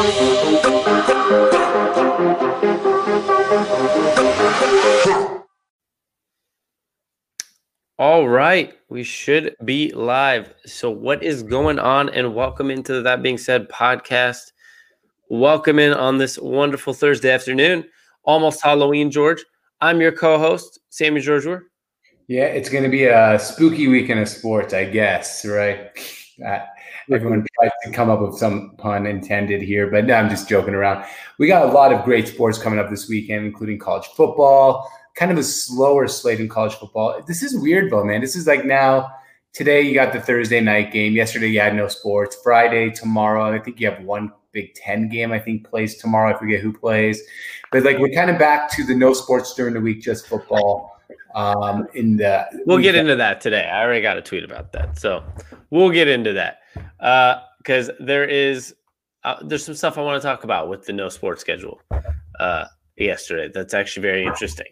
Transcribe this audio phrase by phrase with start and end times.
[0.00, 0.06] All
[8.26, 10.54] right, we should be live.
[10.64, 12.08] So, what is going on?
[12.08, 14.52] And welcome into That Being Said podcast.
[15.28, 17.84] Welcome in on this wonderful Thursday afternoon,
[18.24, 19.44] almost Halloween, George.
[19.82, 21.44] I'm your co host, Sami George.
[22.26, 25.90] Yeah, it's going to be a spooky weekend of sports, I guess, right?
[26.42, 26.60] Uh,
[27.10, 30.74] Everyone tries to come up with some pun intended here, but no, I'm just joking
[30.74, 31.04] around.
[31.38, 35.32] We got a lot of great sports coming up this weekend, including college football, kind
[35.32, 37.20] of a slower slate in college football.
[37.26, 38.20] This is weird, though, man.
[38.20, 39.10] This is like now,
[39.52, 41.14] today you got the Thursday night game.
[41.14, 42.36] Yesterday you had no sports.
[42.44, 46.34] Friday, tomorrow, I think you have one Big Ten game, I think, plays tomorrow.
[46.34, 47.22] I forget who plays.
[47.72, 50.96] But like we're kind of back to the no sports during the week, just football.
[51.34, 53.64] Um, in the we'll get into that today.
[53.64, 54.98] I already got a tweet about that.
[54.98, 55.22] So
[55.70, 56.59] we'll get into that.
[56.98, 58.74] Because uh, there is
[59.24, 61.80] uh, there's some stuff I want to talk about with the no sports schedule
[62.38, 63.50] uh, yesterday.
[63.52, 64.66] That's actually very interesting.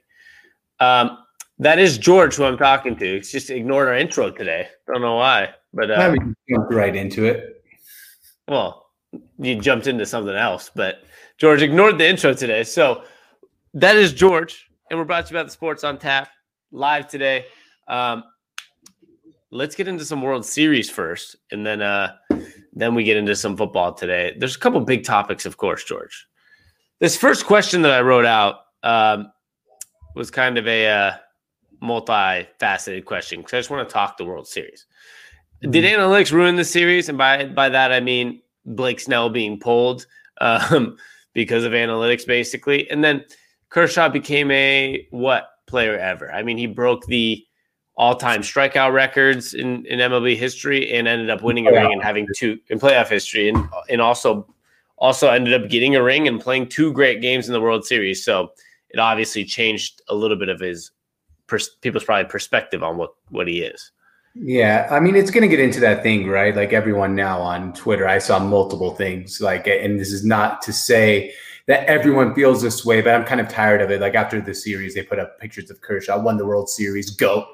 [0.80, 1.18] Um,
[1.58, 3.16] that is George who I'm talking to.
[3.16, 4.68] It's just ignored our intro today.
[4.86, 6.14] Don't know why, but uh,
[6.48, 7.64] jumped right into it.
[8.46, 8.86] Well,
[9.38, 11.02] you jumped into something else, but
[11.36, 12.64] George ignored the intro today.
[12.64, 13.04] So
[13.74, 16.30] that is George, and we're brought to you about the sports on tap
[16.70, 17.46] live today.
[17.88, 18.24] Um,
[19.50, 22.16] let's get into some World Series first, and then uh,
[22.72, 24.36] then we get into some football today.
[24.38, 26.26] There's a couple big topics, of course, George.
[27.00, 29.32] This first question that I wrote out um,
[30.14, 31.12] was kind of a uh,
[31.80, 34.86] multi-faceted question because I just want to talk the World Series.
[35.62, 35.70] Mm-hmm.
[35.70, 37.08] Did analytics ruin the series?
[37.08, 40.06] And by by that I mean Blake Snell being pulled
[40.40, 40.96] um,
[41.34, 42.88] because of analytics, basically.
[42.90, 43.24] And then
[43.70, 46.32] Kershaw became a what player ever?
[46.32, 47.44] I mean, he broke the
[47.98, 52.26] all-time strikeout records in, in MLB history and ended up winning a ring and having
[52.34, 54.46] two in playoff history and and also
[54.98, 58.24] also ended up getting a ring and playing two great games in the World Series.
[58.24, 58.52] So
[58.90, 60.92] it obviously changed a little bit of his
[61.48, 63.90] pers- people's probably perspective on what what he is.
[64.34, 66.54] Yeah, I mean, it's going to get into that thing, right?
[66.54, 69.40] Like everyone now on Twitter, I saw multiple things.
[69.40, 71.32] Like, and this is not to say
[71.66, 74.00] that everyone feels this way, but I'm kind of tired of it.
[74.00, 77.46] Like after the series, they put up pictures of Kershaw, won the World Series, goat.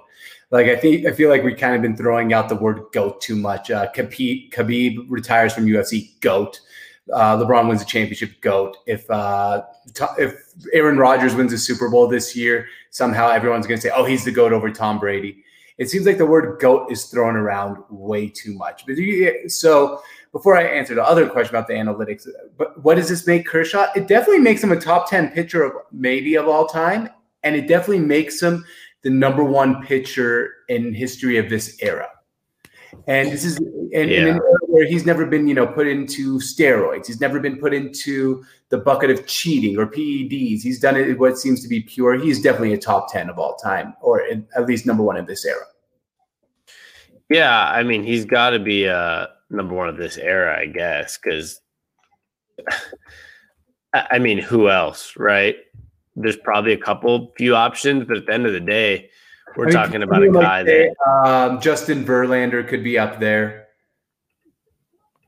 [0.51, 3.21] Like I think I feel like we kind of been throwing out the word goat
[3.21, 3.71] too much.
[3.71, 6.61] Uh, Khabib, Khabib retires from UFC, goat.
[7.13, 8.77] Uh, LeBron wins a championship, goat.
[8.87, 9.63] If uh,
[10.19, 10.35] if
[10.73, 14.25] Aaron Rodgers wins a Super Bowl this year, somehow everyone's going to say, "Oh, he's
[14.25, 15.45] the goat over Tom Brady."
[15.77, 18.87] It seems like the word goat is thrown around way too much.
[18.87, 20.01] But you, so
[20.35, 23.87] before I answer the other question about the analytics, but what does this make Kershaw?
[23.97, 27.09] It definitely makes him a top 10 pitcher of maybe of all time.
[27.43, 28.65] And it definitely makes him
[29.05, 32.09] the number one pitcher in history of this era.
[33.07, 34.27] And this is and, yeah.
[34.27, 37.07] and where he's never been, you know, put into steroids.
[37.07, 40.63] He's never been put into the bucket of cheating or PEDs.
[40.63, 42.15] He's done it what seems to be pure.
[42.15, 44.23] He's definitely a top 10 of all time, or
[44.57, 45.65] at least number one in this era.
[47.29, 51.19] Yeah, I mean, he's got to be uh, number one of this era, I guess,
[51.19, 51.61] because
[53.93, 55.57] I mean, who else, right?
[56.17, 59.11] There's probably a couple few options, but at the end of the day,
[59.57, 63.21] we're I mean, talking about a guy like that um, Justin Verlander could be up
[63.21, 63.69] there,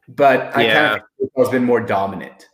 [0.08, 0.88] but I yeah.
[0.88, 2.48] kind of has been more dominant.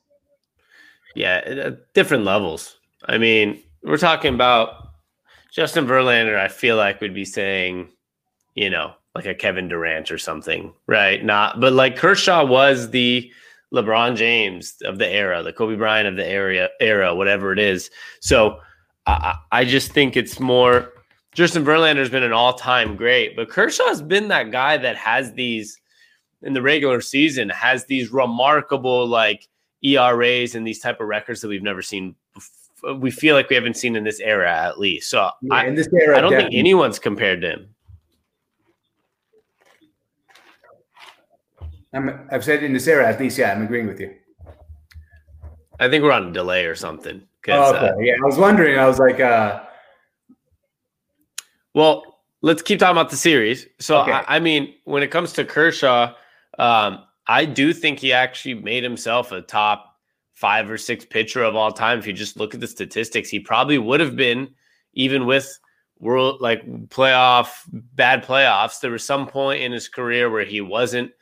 [1.14, 2.78] Yeah, uh, different levels.
[3.06, 4.88] I mean, we're talking about
[5.52, 6.38] Justin Verlander.
[6.38, 7.90] I feel like would be saying,
[8.54, 11.22] you know, like a Kevin Durant or something, right?
[11.22, 13.30] Not, but like Kershaw was the
[13.72, 17.90] LeBron James of the era, the Kobe Bryant of the area era, whatever it is.
[18.20, 18.58] So
[19.06, 20.92] I, I just think it's more.
[21.32, 25.80] Justin Verlander's been an all-time great, but Kershaw's been that guy that has these
[26.42, 29.48] in the regular season has these remarkable like
[29.82, 32.14] ERAs and these type of records that we've never seen.
[32.34, 32.94] Before.
[32.94, 35.08] We feel like we haven't seen in this era, at least.
[35.08, 36.56] So yeah, I, in this era, I don't definitely.
[36.56, 37.74] think anyone's compared to him.
[41.94, 44.14] I'm, I've said in this era, at least, yeah, I'm agreeing with you.
[45.78, 47.22] I think we're on a delay or something.
[47.48, 47.88] Oh, okay.
[47.88, 48.78] Uh, yeah, I was wondering.
[48.78, 49.62] I was like, uh,
[51.74, 53.66] well, let's keep talking about the series.
[53.78, 54.12] So, okay.
[54.12, 56.14] I, I, mean, when it comes to Kershaw,
[56.58, 59.96] um, I do think he actually made himself a top
[60.34, 61.98] five or six pitcher of all time.
[61.98, 64.54] If you just look at the statistics, he probably would have been,
[64.94, 65.58] even with
[65.98, 68.80] world like playoff bad playoffs.
[68.80, 71.12] There was some point in his career where he wasn't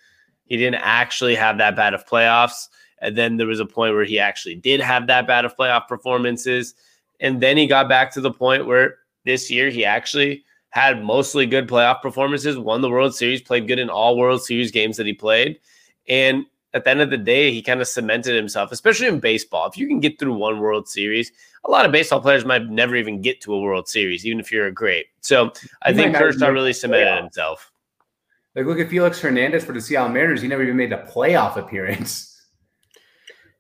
[0.50, 2.68] he didn't actually have that bad of playoffs.
[2.98, 5.88] And then there was a point where he actually did have that bad of playoff
[5.88, 6.74] performances.
[7.20, 11.46] And then he got back to the point where this year he actually had mostly
[11.46, 15.06] good playoff performances, won the World Series, played good in all World Series games that
[15.06, 15.58] he played.
[16.08, 16.44] And
[16.74, 19.68] at the end of the day, he kind of cemented himself, especially in baseball.
[19.68, 21.30] If you can get through one World Series,
[21.64, 24.50] a lot of baseball players might never even get to a World Series, even if
[24.50, 25.06] you're a great.
[25.20, 25.52] So
[25.82, 27.69] I think Kershaw really cemented himself.
[28.54, 30.42] Like, look at Felix Hernandez for the Seattle Mariners.
[30.42, 32.26] He never even made a playoff appearance.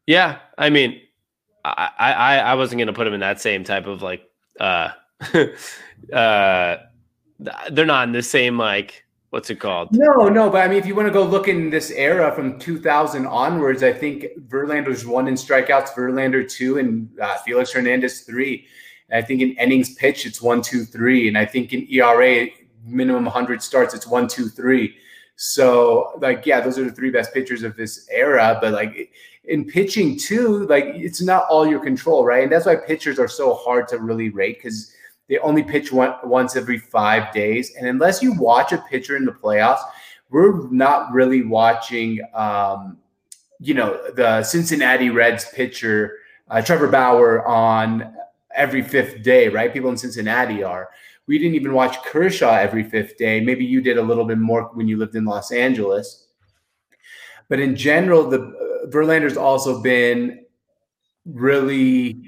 [0.06, 1.00] Yeah, I mean,
[1.64, 4.22] I I, I wasn't going to put him in that same type of like.
[4.58, 4.90] uh
[6.12, 6.76] uh
[7.70, 9.88] They're not in the same like what's it called?
[9.92, 12.58] No, no, but I mean, if you want to go look in this era from
[12.58, 18.66] 2000 onwards, I think Verlander's one in strikeouts, Verlander two, and uh, Felix Hernandez three.
[19.08, 22.48] And I think in innings pitched, it's one, two, three, and I think in ERA
[22.90, 24.96] minimum 100 starts, it's one, two, three.
[25.36, 28.58] So, like, yeah, those are the three best pitchers of this era.
[28.60, 29.10] But like
[29.44, 32.42] in pitching too, like it's not all your control, right?
[32.42, 34.92] And that's why pitchers are so hard to really rate because
[35.28, 37.74] they only pitch one, once every five days.
[37.76, 39.80] And unless you watch a pitcher in the playoffs,
[40.30, 42.98] we're not really watching, um,
[43.58, 46.18] you know, the Cincinnati Reds pitcher,
[46.50, 48.14] uh, Trevor Bauer, on
[48.54, 49.72] every fifth day, right?
[49.72, 50.90] People in Cincinnati are.
[51.30, 53.40] We didn't even watch Kershaw every fifth day.
[53.40, 56.26] Maybe you did a little bit more when you lived in Los Angeles.
[57.48, 60.44] But in general, the uh, Verlander's also been
[61.24, 62.20] really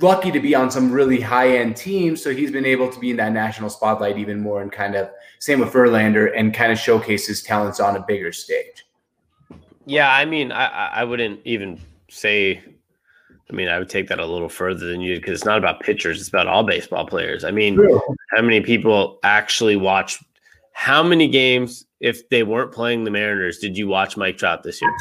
[0.00, 2.22] lucky to be on some really high end teams.
[2.22, 5.10] So he's been able to be in that national spotlight even more and kind of
[5.38, 8.86] same with Verlander and kind of showcase his talents on a bigger stage.
[9.84, 11.78] Yeah, I mean, I, I wouldn't even
[12.08, 12.62] say.
[13.50, 15.80] I mean, I would take that a little further than you because it's not about
[15.80, 17.44] pitchers; it's about all baseball players.
[17.44, 18.00] I mean, True.
[18.30, 20.22] how many people actually watch?
[20.72, 24.80] How many games, if they weren't playing the Mariners, did you watch Mike Trout this
[24.80, 24.92] year?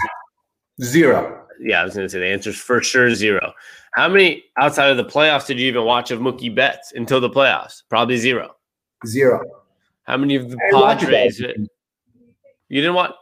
[0.82, 1.44] Zero.
[1.60, 3.52] Yeah, I was going to say the answer is for sure zero.
[3.94, 7.30] How many outside of the playoffs did you even watch of Mookie Betts until the
[7.30, 7.82] playoffs?
[7.90, 8.56] Probably zero.
[9.06, 9.44] Zero.
[10.04, 11.40] How many of the Padres?
[11.40, 13.14] You didn't watch.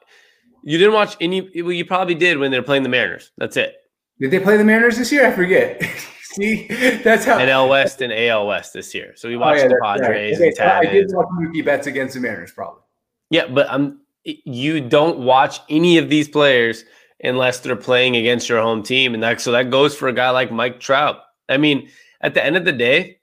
[0.63, 1.49] You didn't watch any.
[1.61, 3.31] Well, you probably did when they're playing the Mariners.
[3.37, 3.75] That's it.
[4.19, 5.25] Did they play the Mariners this year?
[5.25, 5.81] I forget.
[6.23, 6.67] See,
[7.03, 9.13] that's how NL West and AL West this year.
[9.15, 10.53] So we oh, watched oh, yeah, the Padres right.
[10.53, 12.81] okay, I did watch Mookie Betts against the Mariners, probably.
[13.29, 14.01] Yeah, but I'm.
[14.23, 16.83] You don't watch any of these players
[17.23, 19.13] unless they're playing against your home team.
[19.13, 21.21] And that so that goes for a guy like Mike Trout.
[21.47, 21.89] I mean,
[22.21, 23.19] at the end of the day,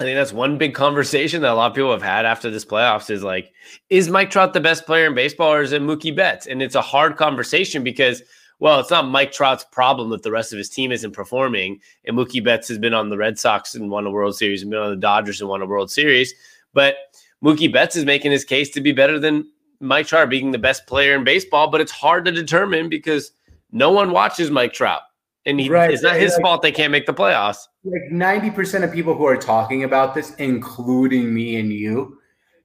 [0.00, 2.64] I think that's one big conversation that a lot of people have had after this
[2.64, 3.52] playoffs is like,
[3.90, 6.46] is Mike Trout the best player in baseball or is it Mookie Betts?
[6.46, 8.22] And it's a hard conversation because,
[8.60, 11.80] well, it's not Mike Trout's problem that the rest of his team isn't performing.
[12.04, 14.70] And Mookie Betts has been on the Red Sox and won a World Series and
[14.70, 16.32] been on the Dodgers and won a World Series.
[16.72, 16.96] But
[17.42, 20.86] Mookie Betts is making his case to be better than Mike Trout being the best
[20.86, 23.32] player in baseball, but it's hard to determine because
[23.72, 25.02] no one watches Mike Trout.
[25.46, 25.90] And he, right.
[25.90, 27.66] it's not his like, fault they can't make the playoffs.
[27.84, 32.18] Like 90% of people who are talking about this, including me and you,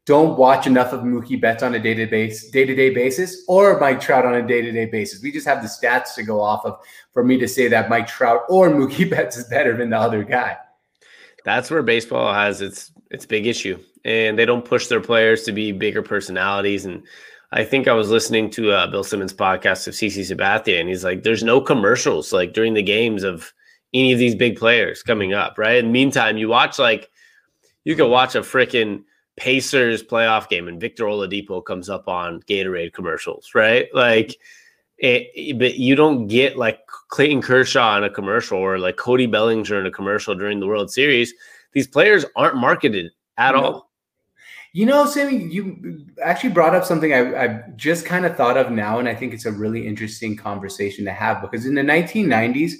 [0.09, 4.33] don't watch enough of Mookie Betts on a day-to-day day-to-day basis or Mike Trout on
[4.33, 5.21] a day-to-day basis.
[5.21, 6.79] We just have the stats to go off of
[7.13, 10.23] for me to say that Mike Trout or Mookie Betts is better than the other
[10.23, 10.57] guy.
[11.45, 15.51] That's where baseball has its its big issue and they don't push their players to
[15.51, 16.85] be bigger personalities.
[16.85, 17.03] And
[17.51, 21.03] I think I was listening to uh, Bill Simmons' podcast of CC Sabathia, and he's
[21.03, 23.53] like, "There's no commercials like during the games of
[23.93, 27.11] any of these big players coming up, right?" In the meantime, you watch like
[27.83, 29.03] you could watch a freaking
[29.39, 33.87] Pacers playoff game, and Victor Oladipo comes up on Gatorade commercials, right?
[33.93, 34.37] Like.
[35.01, 39.79] It, but you don't get like Clayton Kershaw in a commercial or like Cody Bellinger
[39.79, 41.33] in a commercial during the World Series.
[41.71, 43.63] These players aren't marketed at no.
[43.63, 43.89] all.
[44.71, 48.71] You know, Sami, you actually brought up something I, I just kind of thought of
[48.71, 52.73] now, and I think it's a really interesting conversation to have because in the 1990s,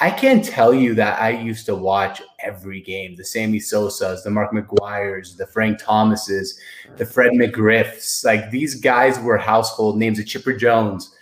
[0.00, 4.30] I can't tell you that I used to watch every game the Sammy Sosas, the
[4.30, 6.58] Mark McGwire's, the Frank Thomases,
[6.96, 8.24] the Fred McGriffs.
[8.24, 11.16] Like these guys were household names, the Chipper Jones.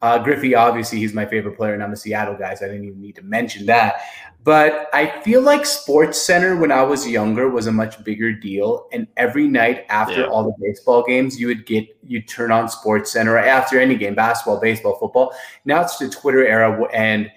[0.00, 2.84] Uh, Griffey, obviously, he's my favorite player, and I'm a Seattle guy, so I didn't
[2.84, 4.02] even need to mention that.
[4.44, 8.88] But I feel like Sports Center when I was younger was a much bigger deal.
[8.92, 10.26] And every night after yeah.
[10.26, 14.14] all the baseball games, you would get you turn on Sports Center after any game,
[14.14, 15.34] basketball, baseball, football.
[15.64, 17.30] Now it's the Twitter era, and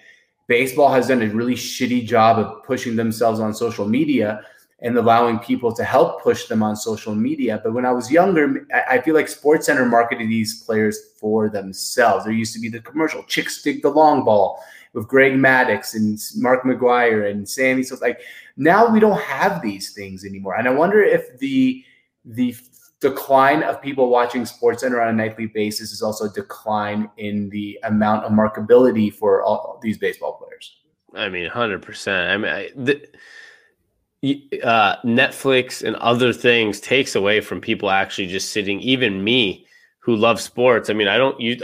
[0.52, 4.44] baseball has done a really shitty job of pushing themselves on social media
[4.80, 7.58] and allowing people to help push them on social media.
[7.64, 12.26] But when I was younger, I feel like Sports Center marketed these players for themselves.
[12.26, 16.20] There used to be the commercial, chicks dig the long ball with Greg Maddux and
[16.36, 17.82] Mark McGwire and Sammy.
[17.82, 18.20] So like
[18.58, 20.56] now we don't have these things anymore.
[20.56, 21.82] And I wonder if the
[22.26, 22.54] the
[23.02, 27.50] decline of people watching Sports Center on a nightly basis is also a decline in
[27.50, 30.78] the amount of markability for all these baseball players.
[31.14, 32.30] I mean, hundred percent.
[32.30, 38.50] I mean, I, the, uh, Netflix and other things takes away from people actually just
[38.50, 38.80] sitting.
[38.80, 39.66] Even me,
[39.98, 40.88] who love sports.
[40.88, 41.62] I mean, I don't use.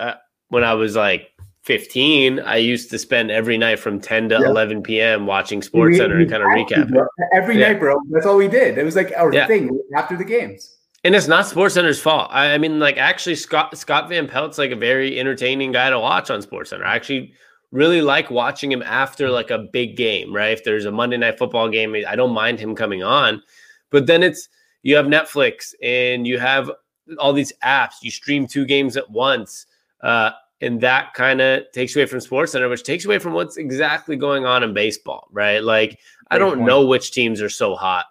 [0.48, 1.30] When I was like
[1.62, 4.48] 15, I used to spend every night from 10 to Yeah.
[4.48, 5.26] 11 p.m.
[5.26, 7.06] watching Sports Center and kind of recap.
[7.32, 7.68] Every Yeah.
[7.68, 8.00] night, bro.
[8.10, 8.76] That's all we did.
[8.78, 9.46] It was like our Yeah.
[9.46, 10.77] thing after the games.
[11.04, 12.28] And it's not Sports Center's fault.
[12.32, 15.98] I, I mean, like actually, Scott Scott Van Pelt's like a very entertaining guy to
[15.98, 16.84] watch on Sports Center.
[16.84, 17.32] I actually
[17.70, 20.52] really like watching him after like a big game, right?
[20.52, 23.42] If there's a Monday night football game, I don't mind him coming on.
[23.90, 24.48] But then it's
[24.82, 26.70] you have Netflix and you have
[27.18, 28.02] all these apps.
[28.02, 29.66] You stream two games at once,
[30.02, 33.56] uh, and that kind of takes away from Sports Center, which takes away from what's
[33.56, 35.62] exactly going on in baseball, right?
[35.62, 36.00] Like
[36.30, 36.66] I don't point.
[36.66, 38.06] know which teams are so hot.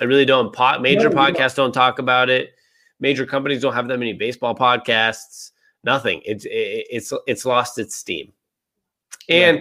[0.00, 0.52] I really don't.
[0.52, 2.54] Pot major No, podcasts don't talk about it.
[3.00, 5.52] Major companies don't have that many baseball podcasts.
[5.84, 6.22] Nothing.
[6.24, 8.32] It's it, it's it's lost its steam.
[9.28, 9.58] And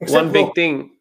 [0.00, 0.14] Yeah.
[0.14, 0.92] One big thing,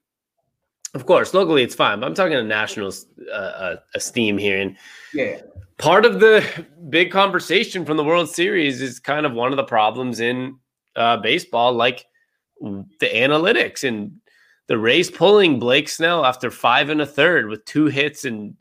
[0.96, 2.00] of course, locally it's fine.
[2.00, 2.92] But I'm talking a national
[3.32, 4.76] uh, uh, esteem here, and
[5.14, 5.42] Yeah.
[5.78, 6.44] part of the
[6.90, 10.58] big conversation from the World Series is kind of one of the problems in
[10.96, 12.06] uh, baseball, like
[12.60, 14.14] the analytics and
[14.66, 18.56] the Rays pulling Blake Snell after five and a third with two hits and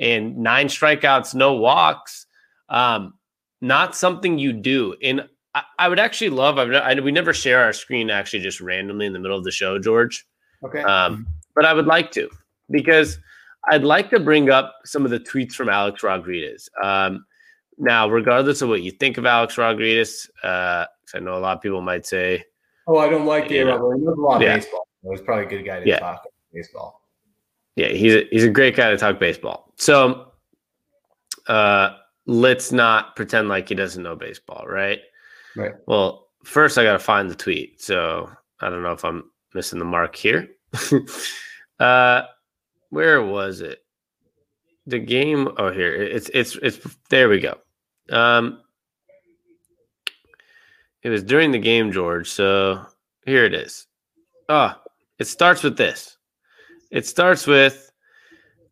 [0.00, 2.26] and nine strikeouts, no walks.
[2.68, 3.14] Um,
[3.60, 4.96] not something you do.
[5.02, 6.58] And I, I would actually love.
[6.58, 9.50] I've, I, we never share our screen actually just randomly in the middle of the
[9.50, 10.24] show, George
[10.64, 10.80] Okay.
[10.82, 12.30] um, but I would like to
[12.70, 13.18] because
[13.70, 16.68] I'd like to bring up some of the tweets from Alex Rodriguez.
[16.82, 17.24] Um,
[17.78, 21.62] now, regardless of what you think of Alex Rodriguez, uh, I know a lot of
[21.62, 22.44] people might say,
[22.86, 23.90] oh, I don't like know.
[23.92, 24.56] He knows a lot of Yeah.
[24.56, 24.88] baseball.
[25.10, 25.98] He's probably a good guy to Yeah.
[25.98, 27.01] talk baseball.
[27.76, 29.72] Yeah, he's a, he's a great guy to talk baseball.
[29.76, 30.32] So
[31.46, 35.00] uh, let's not pretend like he doesn't know baseball, right?
[35.56, 35.72] Right.
[35.86, 37.80] Well, first I got to find the tweet.
[37.80, 40.48] So I don't know if I'm missing the mark here.
[41.80, 42.22] uh,
[42.90, 43.84] where was it?
[44.86, 45.48] The game.
[45.58, 46.78] Oh, here it's it's it's.
[47.08, 47.58] There we go.
[48.10, 48.60] Um,
[51.02, 52.28] it was during the game, George.
[52.28, 52.84] So
[53.24, 53.86] here it is.
[54.48, 54.80] Ah,
[55.18, 56.18] it starts with this.
[56.92, 57.90] It starts with.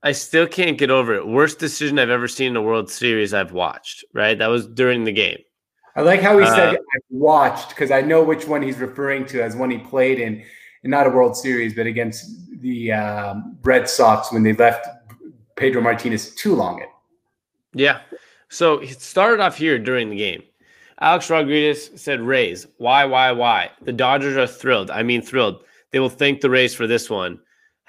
[0.02, 1.26] I still can't get over it.
[1.26, 4.04] Worst decision I've ever seen in a World Series I've watched.
[4.14, 5.38] Right, that was during the game.
[5.96, 9.26] I like how he Uh, said I watched because I know which one he's referring
[9.26, 10.44] to as one he played in,
[10.84, 14.86] in not a World Series, but against the um, Red Sox when they left
[15.56, 16.80] Pedro Martinez too long.
[16.80, 16.88] It.
[17.74, 18.00] Yeah.
[18.48, 20.42] So it started off here during the game.
[21.00, 23.70] Alex Rodriguez said, Rays, why, why, why?
[23.82, 24.90] The Dodgers are thrilled.
[24.90, 25.64] I mean, thrilled.
[25.90, 27.40] They will thank the Rays for this one.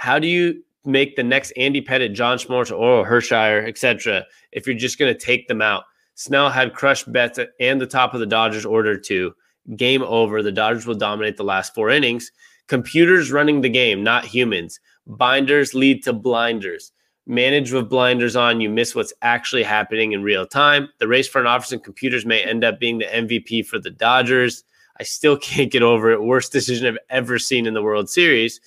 [0.02, 4.76] How do you make the next Andy Pettitte, John Schmorter, or Hershire, etc., if you're
[4.76, 5.84] just going to take them out?
[6.16, 9.34] Snell had crushed Betts and the top of the Dodgers order to.
[9.76, 10.42] Game over.
[10.42, 12.32] The Dodgers will dominate the last four innings.
[12.68, 14.80] Computers running the game, not humans.
[15.06, 16.92] Binders lead to blinders
[17.28, 20.90] manage with blinders on, you miss what's actually happening in real time.
[21.00, 24.64] The Rays front office and computers may end up being the MVP for the Dodgers.
[25.00, 26.24] I still can't get over it.
[26.24, 28.60] Worst decision I've ever seen in the World Series.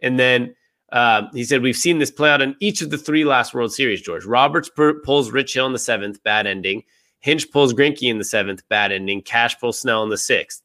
[0.00, 0.54] And then
[0.92, 3.72] uh, he said, We've seen this play out in each of the three last World
[3.72, 4.24] Series, George.
[4.24, 6.84] Roberts per- pulls Rich Hill in the seventh, bad ending.
[7.20, 9.22] Hinch pulls Greinke in the seventh, bad ending.
[9.22, 10.62] Cash pulls Snell in the sixth.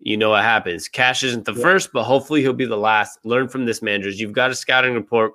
[0.00, 0.88] You know what happens.
[0.88, 1.62] Cash isn't the Yeah.
[1.62, 3.18] first, but hopefully he'll be the last.
[3.24, 4.20] Learn from this, managers.
[4.20, 5.32] You've got a scouting report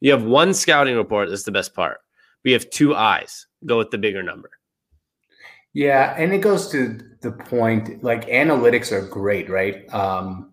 [0.00, 1.28] you have one scouting report.
[1.28, 1.98] That's the best part.
[2.44, 3.46] We have two eyes.
[3.64, 4.50] Go with the bigger number.
[5.72, 9.92] Yeah, and it goes to the point like analytics are great, right?
[9.92, 10.52] Um,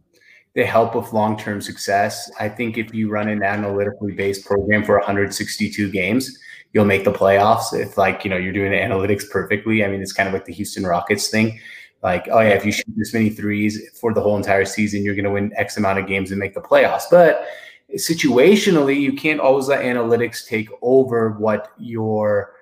[0.56, 2.30] they help with long term success.
[2.40, 6.38] I think if you run an analytically based program for 162 games,
[6.74, 7.74] you'll make the playoffs.
[7.74, 10.46] If like you know you're doing the analytics perfectly, I mean it's kind of like
[10.46, 11.60] the Houston Rockets thing.
[12.04, 15.16] Like, oh yeah, if you shoot this many threes for the whole entire season, you're
[15.16, 17.04] going to win X amount of games and make the playoffs.
[17.10, 17.48] But
[17.96, 22.56] situationally, you can't always let analytics take over what your,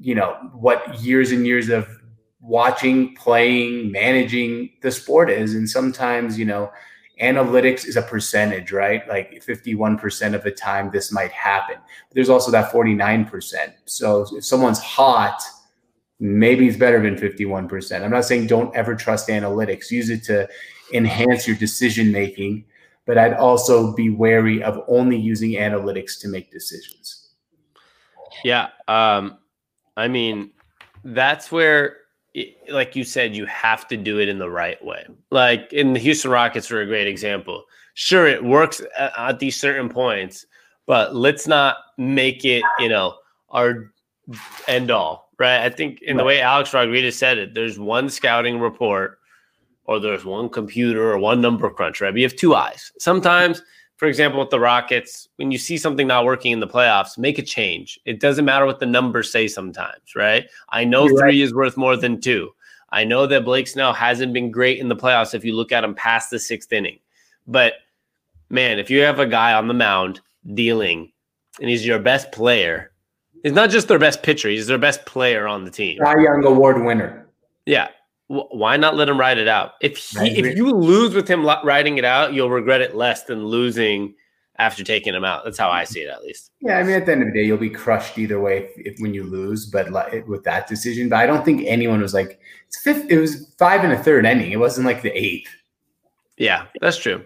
[0.00, 1.86] you know, what years and years of
[2.40, 5.54] watching, playing, managing the sport is.
[5.54, 6.68] And sometimes, you know,
[7.20, 9.06] analytics is a percentage, right?
[9.08, 11.76] Like 51% of the time this might happen.
[11.76, 13.72] But there's also that 49%.
[13.86, 15.40] So if someone's hot,
[16.20, 18.02] maybe it's better than 51%.
[18.02, 19.90] I'm not saying don't ever trust analytics.
[19.90, 20.48] Use it to
[20.92, 22.64] enhance your decision making,
[23.06, 27.34] but I'd also be wary of only using analytics to make decisions.
[28.44, 28.68] Yeah.
[28.86, 29.38] Um,
[29.96, 30.50] I mean,
[31.04, 31.96] that's where,
[32.68, 35.06] like you said, you have to do it in the right way.
[35.30, 37.64] Like in the Houston Rockets are a great example.
[37.94, 40.46] Sure, it works at, at these certain points,
[40.86, 43.16] but let's not make it, you know,
[43.50, 43.92] our
[44.66, 45.62] end all, right?
[45.64, 49.18] I think in the way Alex Rodriguez said it, there's one scouting report
[49.84, 52.10] or there's one computer or one number crunch, right?
[52.10, 52.92] But you have two eyes.
[52.98, 53.62] Sometimes,
[53.98, 57.36] for example, with the Rockets, when you see something not working in the playoffs, make
[57.36, 57.98] a change.
[58.04, 60.48] It doesn't matter what the numbers say sometimes, right?
[60.68, 62.54] I know You're three is worth more than two.
[62.90, 65.82] I know that Blake Snell hasn't been great in the playoffs if you look at
[65.82, 67.00] him past the sixth inning.
[67.48, 67.74] But
[68.50, 70.20] man, if you have a guy on the mound
[70.54, 71.10] dealing
[71.60, 72.92] and he's your best player,
[73.42, 75.98] he's not just their best pitcher, he's their best player on the team.
[76.04, 77.26] Cy Young Award winner.
[77.66, 77.88] Yeah.
[78.28, 79.72] Why not let him ride it out?
[79.80, 83.46] If he, if you lose with him riding it out, you'll regret it less than
[83.46, 84.14] losing
[84.58, 85.44] after taking him out.
[85.44, 86.50] That's how I see it, at least.
[86.60, 88.94] Yeah, I mean, at the end of the day, you'll be crushed either way if,
[88.94, 89.64] if when you lose.
[89.64, 93.10] But like, with that decision, but I don't think anyone was like it's fifth.
[93.10, 94.52] It was five and a third inning.
[94.52, 95.50] It wasn't like the eighth.
[96.36, 97.24] Yeah, that's true.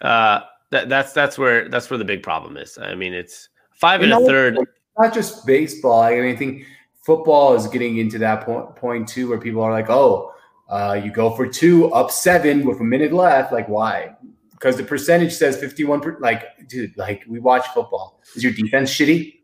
[0.00, 2.78] Uh, that that's that's where that's where the big problem is.
[2.78, 4.58] I mean, it's five and, and a third.
[4.98, 6.02] Not just baseball.
[6.02, 6.64] I mean, I think
[7.06, 10.34] football is getting into that point point too, where people are like, "Oh,
[10.68, 13.52] uh, you go for two, up seven with a minute left.
[13.52, 14.16] Like, why?
[14.50, 16.00] Because the percentage says fifty-one.
[16.00, 18.20] Per- like, dude, like we watch football.
[18.34, 19.34] Is your defense shitty?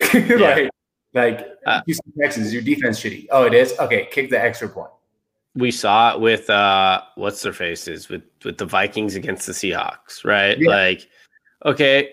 [0.38, 0.70] like,
[1.14, 3.26] like uh, Houston Texans, is your defense shitty?
[3.30, 3.74] Oh, it is.
[3.80, 4.90] Okay, kick the extra point.
[5.54, 10.24] We saw it with uh, what's their faces with with the Vikings against the Seahawks,
[10.24, 10.58] right?
[10.58, 10.68] Yeah.
[10.68, 11.08] Like,
[11.64, 12.10] okay,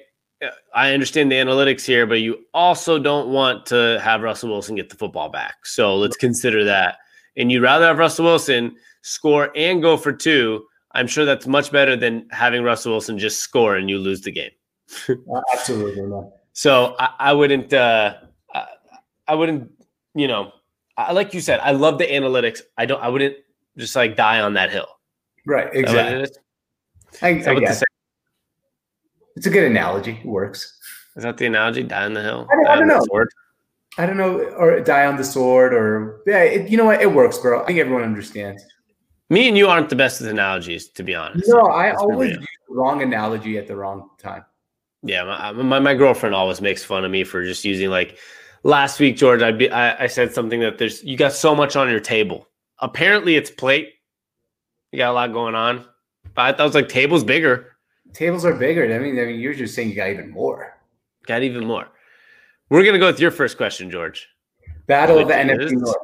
[0.74, 4.90] I understand the analytics here, but you also don't want to have Russell Wilson get
[4.90, 5.66] the football back.
[5.66, 6.98] So let's consider that.
[7.38, 10.66] And you'd rather have Russell Wilson score and go for two.
[10.92, 14.32] I'm sure that's much better than having Russell Wilson just score and you lose the
[14.32, 14.52] game.
[15.54, 16.04] Absolutely.
[16.04, 16.34] No.
[16.54, 18.16] So I, I wouldn't, uh,
[18.54, 18.66] I,
[19.28, 19.72] I wouldn't,
[20.14, 20.54] you know,
[20.96, 22.62] I, like you said, I love the analytics.
[22.78, 23.36] I don't, I wouldn't
[23.78, 24.88] just like die on that hill.
[25.46, 25.68] Right.
[25.74, 26.30] Exactly.
[27.22, 27.84] I, I guess.
[29.36, 30.20] It's a good analogy.
[30.24, 30.78] It works.
[31.16, 31.84] Is that the analogy?
[31.84, 32.48] Die on the hill.
[32.52, 33.26] I don't, I don't know.
[33.98, 36.44] I don't know, or die on the sword, or yeah.
[36.44, 37.02] It, you know what?
[37.02, 37.64] It works, bro.
[37.64, 38.64] I think everyone understands.
[39.30, 41.48] Me and you aren't the best with analogies, to be honest.
[41.48, 44.46] No, I always use the wrong analogy at the wrong time.
[45.02, 48.18] Yeah, my, my, my girlfriend always makes fun of me for just using like
[48.64, 49.42] last week, George.
[49.42, 52.48] I be I, I said something that there's you got so much on your table.
[52.80, 53.94] Apparently, it's plate.
[54.92, 55.86] You got a lot going on,
[56.34, 57.75] but I thought it was like table's bigger
[58.16, 58.84] tables are bigger.
[58.84, 60.78] I mean, I mean, you're just saying you got even more.
[61.28, 61.88] Got even more.
[62.70, 64.28] We're gonna go with your first question, George.
[64.88, 65.96] Battle of the NFC North.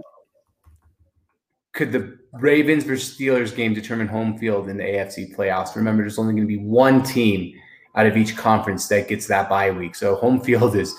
[1.74, 5.76] Could the Ravens versus Steelers game determine home field in the AFC playoffs?
[5.76, 7.54] Remember, there's only going to be one team
[7.96, 9.96] out of each conference that gets that bye week.
[9.96, 10.96] So home field is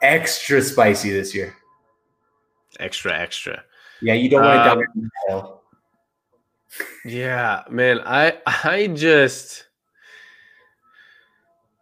[0.00, 1.54] extra spicy this year.
[2.78, 3.64] Extra, extra.
[4.00, 4.88] Yeah, you don't want
[5.28, 5.54] to um,
[7.04, 8.00] Yeah, man.
[8.04, 9.66] I I just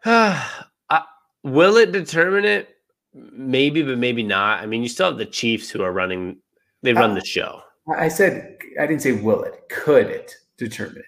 [0.04, 1.02] I,
[1.42, 2.76] will it determine it?
[3.12, 4.60] Maybe, but maybe not.
[4.60, 6.38] I mean, you still have the Chiefs who are running.
[6.82, 7.60] They run uh, the show.
[7.98, 9.68] I said I didn't say will it.
[9.68, 11.04] Could it determine it?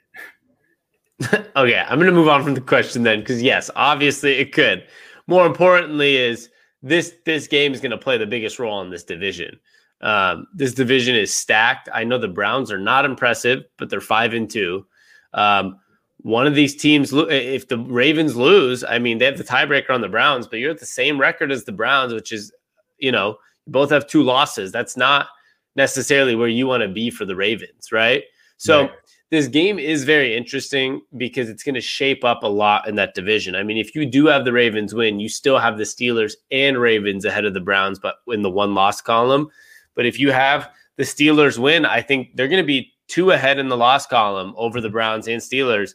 [1.56, 4.84] okay, I'm going to move on from the question then, because yes, obviously it could.
[5.26, 6.48] More importantly, is
[6.82, 9.58] this this game is going to play the biggest role in this division.
[10.00, 11.88] Um, this division is stacked.
[11.94, 14.84] I know the Browns are not impressive, but they're five and two.
[15.32, 15.78] Um,
[16.22, 20.00] one of these teams, if the Ravens lose, I mean, they have the tiebreaker on
[20.00, 22.52] the Browns, but you're at the same record as the Browns, which is,
[22.98, 24.70] you know, both have two losses.
[24.70, 25.26] That's not
[25.74, 28.22] necessarily where you want to be for the Ravens, right?
[28.56, 28.90] So right.
[29.30, 33.14] this game is very interesting because it's going to shape up a lot in that
[33.14, 33.56] division.
[33.56, 36.78] I mean, if you do have the Ravens win, you still have the Steelers and
[36.78, 39.48] Ravens ahead of the Browns, but in the one loss column.
[39.96, 43.58] But if you have the Steelers win, I think they're going to be two ahead
[43.58, 45.94] in the loss column over the Browns and Steelers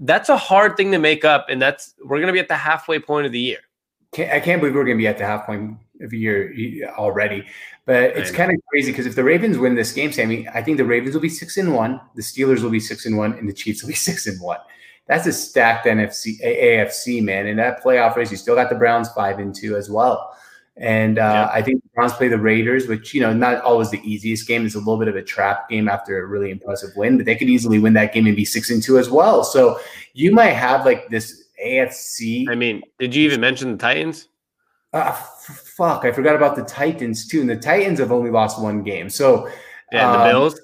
[0.00, 2.56] that's a hard thing to make up, and that's we're going to be at the
[2.56, 3.58] halfway point of the year.
[4.12, 6.52] Can't, I can't believe we're going to be at the half point of the year
[6.96, 7.46] already.
[7.86, 10.76] But it's kind of crazy because if the Ravens win this game, Sami, I think
[10.76, 13.48] the Ravens will be six and one, the Steelers will be six and one, and
[13.48, 14.58] the Chiefs will be six and one.
[15.06, 17.46] That's a stacked NFC AFC man.
[17.46, 20.36] In that playoff race, you still got the Browns five and two as well.
[20.80, 21.50] And uh, yeah.
[21.52, 24.64] I think the Browns play the Raiders, which, you know, not always the easiest game.
[24.64, 27.36] It's a little bit of a trap game after a really impressive win, but they
[27.36, 29.44] could easily win that game and be six and two as well.
[29.44, 29.78] So
[30.14, 32.48] you might have like this AFC.
[32.48, 34.28] I mean, did you even mention the Titans?
[34.94, 37.42] Uh, f- fuck, I forgot about the Titans too.
[37.42, 39.10] And the Titans have only lost one game.
[39.10, 39.50] So,
[39.92, 40.60] yeah, um, the Bills.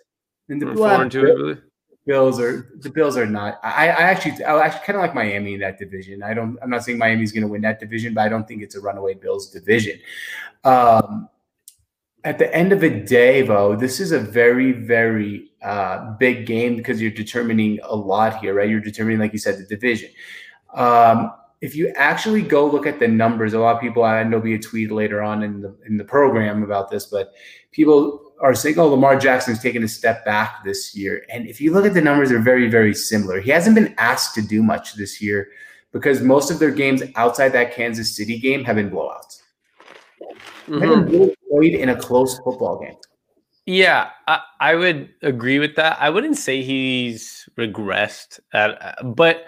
[0.49, 1.61] And the four and two,
[2.07, 3.59] Bills are the Bills are not.
[3.65, 6.23] I, I actually I actually kind of like Miami in that division.
[6.23, 6.57] I don't.
[6.63, 8.81] I'm not saying Miami's going to win that division, but I don't think it's a
[8.81, 9.99] runaway Bills division.
[10.63, 11.29] Um,
[12.23, 16.77] at the end of the day, though, this is a very very uh, big game
[16.77, 18.71] because you're determining a lot here, right?
[18.71, 20.11] You're determining, like you said, the division.
[20.75, 24.41] Um, if you actually go look at the numbers, a lot of people I know
[24.41, 27.33] be a tweet later on in the in the program about this, but
[27.73, 31.25] people are saying, oh, Lamar Jackson's taken a step back this year.
[31.31, 33.41] And if you look at the numbers, they're very, very similar.
[33.41, 35.49] He hasn't been asked to do much this year
[35.93, 39.43] because most of their games outside that Kansas City game have been blowouts.
[40.69, 41.31] Mm-hmm.
[41.51, 42.97] Played in a close football game.
[43.65, 45.97] Yeah, I, I would agree with that.
[46.01, 49.47] I wouldn't say he's regressed, at, but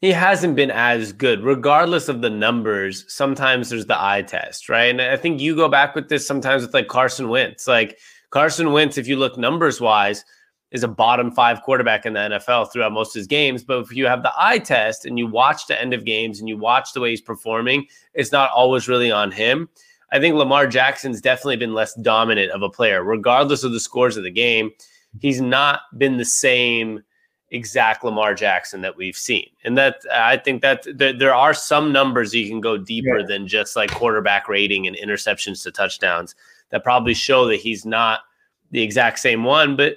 [0.00, 3.04] he hasn't been as good, regardless of the numbers.
[3.12, 4.88] Sometimes there's the eye test, right?
[4.88, 7.66] And I think you go back with this sometimes with like Carson Wentz.
[7.66, 7.98] Like
[8.30, 10.24] Carson Wentz, if you look numbers wise,
[10.70, 13.64] is a bottom five quarterback in the NFL throughout most of his games.
[13.64, 16.48] But if you have the eye test and you watch the end of games and
[16.48, 19.68] you watch the way he's performing, it's not always really on him.
[20.12, 24.16] I think Lamar Jackson's definitely been less dominant of a player, regardless of the scores
[24.16, 24.70] of the game.
[25.20, 27.02] He's not been the same
[27.52, 29.48] exact Lamar Jackson that we've seen.
[29.64, 33.26] And that I think that there, there are some numbers you can go deeper yeah.
[33.26, 36.36] than just like quarterback rating and interceptions to touchdowns
[36.70, 38.20] that probably show that he's not
[38.70, 39.76] the exact same one.
[39.76, 39.96] But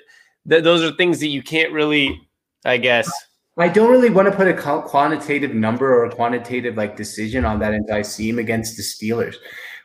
[0.50, 2.20] th- those are things that you can't really,
[2.66, 3.12] I guess.
[3.58, 7.60] I don't really want to put a quantitative number or a quantitative like decision on
[7.60, 9.36] that until I see him against the Steelers.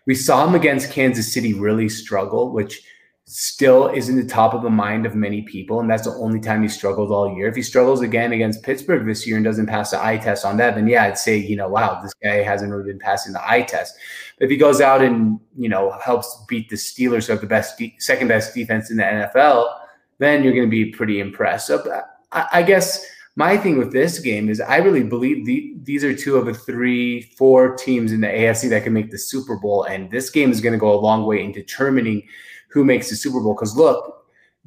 [0.07, 2.83] We saw him against Kansas City really struggle, which–
[3.31, 5.81] still isn't the top of the mind of many people.
[5.81, 7.47] And that's the only time he struggled all year.
[7.47, 10.57] If he struggles again against Pittsburgh this year and doesn't pass the eye test on
[10.57, 13.47] that, then yeah, I'd say, you know, wow, this guy hasn't really been passing the
[13.47, 13.95] eye test.
[14.39, 17.47] But if he goes out and, you know, helps beat the Steelers, who have the
[17.47, 19.75] best, de- second best defense in the NFL,
[20.17, 21.67] then you're going to be pretty impressed.
[21.67, 23.05] So I, I guess
[23.37, 26.55] my thing with this game is I really believe the, these are two of the
[26.55, 29.85] three, four teams in the AFC that can make the Super Bowl.
[29.85, 32.23] And this game is going to go a long way in determining–
[32.71, 33.55] who makes the Super Bowl.
[33.55, 34.27] Because look,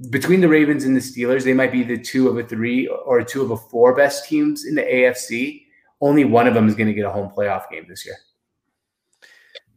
[0.09, 3.23] between the Ravens and the Steelers, they might be the two of a three or
[3.23, 5.65] two of a four best teams in the AFC.
[5.99, 8.15] Only one of them is going to get a home playoff game this year.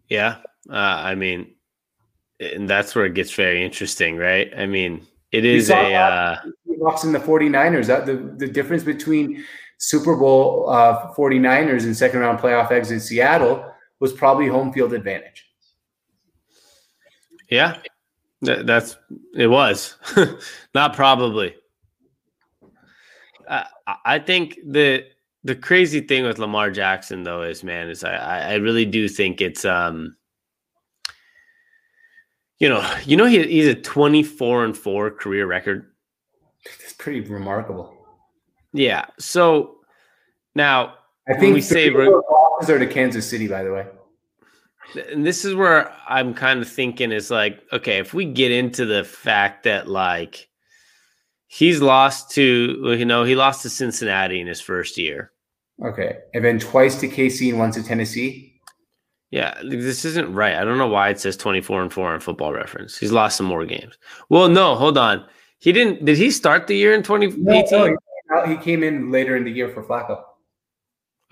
[0.09, 0.37] Yeah.
[0.69, 1.55] Uh, I mean,
[2.41, 4.53] and that's where it gets very interesting, right?
[4.57, 6.37] I mean, it is a uh,
[6.81, 7.87] Bucks and the 49ers.
[7.87, 9.45] That the, the difference between
[9.79, 15.47] Super Bowl uh, 49ers and second round playoff exit Seattle was probably home field advantage.
[17.51, 17.79] Yeah,
[18.45, 18.97] that's
[19.35, 19.97] it was.
[20.75, 21.55] Not probably.
[23.49, 23.67] I,
[24.05, 25.05] I think the
[25.43, 29.41] the crazy thing with Lamar Jackson though is man is I I really do think
[29.41, 30.17] it's um
[32.59, 35.93] you know you know he, he's a 24 and 4 career record?
[36.65, 37.95] It's pretty remarkable.
[38.73, 39.77] Yeah so
[40.55, 40.95] now
[41.29, 43.87] i think we say losses are to kansas city by the way
[44.97, 48.85] and this is where I'm kind of thinking is like, okay, if we get into
[48.87, 50.49] the fact that like
[51.47, 55.31] he's lost to, you know, he lost to Cincinnati in his first year.
[55.85, 56.19] Okay.
[56.33, 58.61] And then twice to KC and once to Tennessee.
[59.31, 60.55] Yeah, this isn't right.
[60.55, 62.97] I don't know why it says 24 and 4 on football reference.
[62.97, 63.99] He's lost some more games.
[64.29, 65.27] Well, no, hold on.
[65.59, 67.67] He didn't did he start the year in 2018?
[67.71, 67.97] No,
[68.31, 70.23] no, he came in later in the year for Flacco.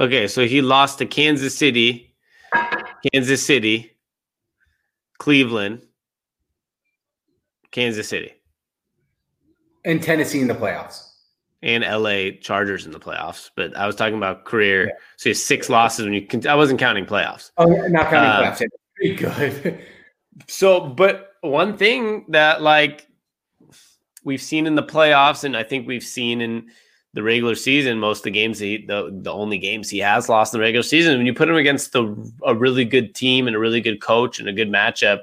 [0.01, 2.12] Okay, so he lost to Kansas City
[3.11, 3.93] Kansas City,
[5.19, 5.83] Cleveland,
[7.71, 8.33] Kansas City,
[9.85, 11.09] and Tennessee in the playoffs,
[11.63, 13.51] and LA Chargers in the playoffs.
[13.57, 14.87] But I was talking about career.
[14.87, 14.93] Yeah.
[15.17, 16.27] So you have six losses when you.
[16.27, 17.51] Can, I wasn't counting playoffs.
[17.57, 18.69] Oh, not counting uh, playoffs.
[18.97, 19.85] Pretty good.
[20.49, 23.09] so, but one thing that like
[24.25, 26.69] we've seen in the playoffs, and I think we've seen in
[27.15, 30.55] the regular season, most of the games he the the only games he has lost
[30.55, 31.19] in the regular season.
[31.19, 34.39] When you put him against the, a really good team and a really good coach
[34.39, 35.21] and a good matchup,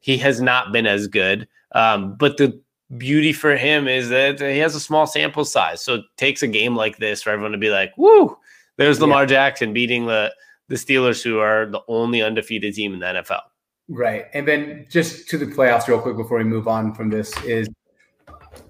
[0.00, 1.48] he has not been as good.
[1.72, 2.60] Um, but the
[2.96, 6.48] beauty for him is that he has a small sample size, so it takes a
[6.48, 8.36] game like this for everyone to be like, "Woo!"
[8.76, 9.26] There's Lamar yeah.
[9.26, 10.32] Jackson beating the
[10.68, 13.40] the Steelers, who are the only undefeated team in the NFL.
[13.88, 17.36] Right, and then just to the playoffs, real quick before we move on from this
[17.44, 17.68] is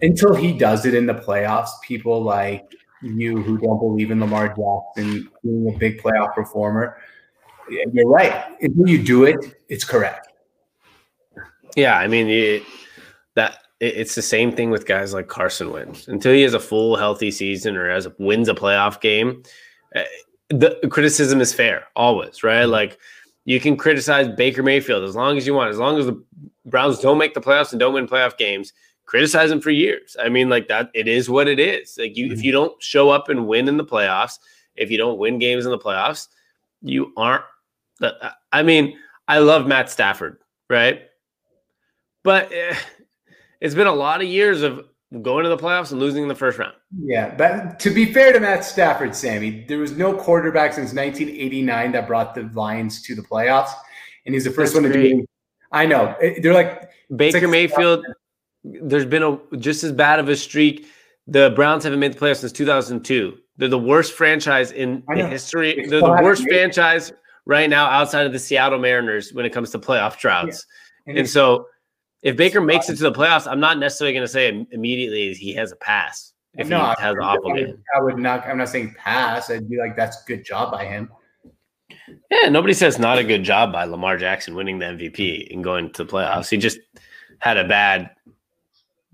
[0.02, 4.48] until he does it in the playoffs, people like you who don't believe in Lamar
[4.48, 6.98] Jackson being a big playoff performer,
[7.68, 8.44] you're right.
[8.60, 9.36] Until you do it,
[9.68, 10.28] it's correct.
[11.76, 12.62] Yeah, I mean it,
[13.34, 16.08] that it, it's the same thing with guys like Carson Wentz.
[16.08, 19.42] Until he has a full healthy season or has a, wins a playoff game,
[19.94, 20.02] uh,
[20.50, 22.62] the criticism is fair always, right?
[22.62, 22.70] Mm-hmm.
[22.70, 22.98] Like
[23.44, 26.22] you can criticize Baker Mayfield as long as you want, as long as the
[26.66, 28.72] Browns don't make the playoffs and don't win playoff games
[29.06, 30.16] criticize him for years.
[30.20, 31.96] I mean, like that, it is what it is.
[31.98, 32.34] Like you, mm-hmm.
[32.34, 34.38] if you don't show up and win in the playoffs,
[34.76, 36.28] if you don't win games in the playoffs,
[36.82, 37.44] you aren't.
[38.00, 38.14] The,
[38.52, 40.38] I mean, I love Matt Stafford,
[40.68, 41.02] right?
[42.22, 42.76] But eh,
[43.60, 44.86] it's been a lot of years of
[45.22, 46.74] going to the playoffs and losing in the first round.
[47.02, 51.92] Yeah, but to be fair to Matt Stafford, Sami, there was no quarterback since 1989
[51.92, 53.70] that brought the Lions to the playoffs,
[54.26, 55.12] and he's the first That's one to great.
[55.12, 55.18] do.
[55.20, 55.28] It.
[55.70, 58.04] I know they're like Baker like Mayfield
[58.64, 60.86] there's been a just as bad of a streak.
[61.26, 63.38] The Browns haven't made the playoffs since 2002.
[63.56, 65.86] They're the worst franchise in the history.
[65.88, 67.12] They're the worst franchise
[67.46, 70.66] right now outside of the Seattle Mariners when it comes to playoff droughts.
[71.06, 71.10] Yeah.
[71.10, 71.66] And, and so
[72.24, 75.52] If Baker makes it to the playoffs, I'm not necessarily going to say immediately he
[75.54, 76.32] has a pass.
[76.54, 77.84] If no, he I, has an awful I, game.
[77.94, 78.46] I would not.
[78.46, 79.50] I'm not saying pass.
[79.50, 81.10] I'd be like, that's a good job by him.
[82.30, 85.92] Yeah, nobody says not a good job by Lamar Jackson winning the MVP and going
[85.92, 86.48] to the playoffs.
[86.48, 86.78] He just
[87.40, 88.10] had a bad.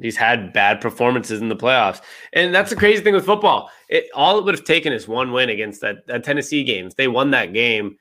[0.01, 2.01] He's had bad performances in the playoffs,
[2.33, 3.71] and that's the crazy thing with football.
[3.89, 6.87] It all it would have taken is one win against that, that Tennessee game.
[6.87, 7.97] If they won that game,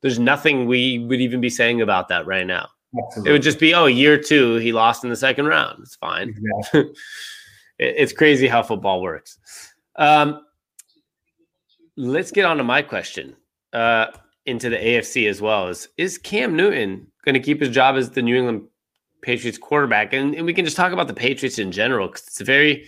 [0.00, 2.68] there's nothing we would even be saying about that right now.
[3.06, 3.30] Absolutely.
[3.30, 5.78] It would just be, oh, year two, he lost in the second round.
[5.82, 6.30] It's fine.
[6.30, 6.80] Exactly.
[7.78, 9.38] It- it's crazy how football works.
[9.96, 10.42] Um,
[11.96, 13.34] let's get on to my question
[13.72, 14.06] uh,
[14.46, 15.68] into the AFC as well.
[15.68, 18.68] Is is Cam Newton going to keep his job as the New England
[19.22, 20.12] Patriots quarterback?
[20.12, 22.86] And, and we can just talk about the Patriots in general because it's a very,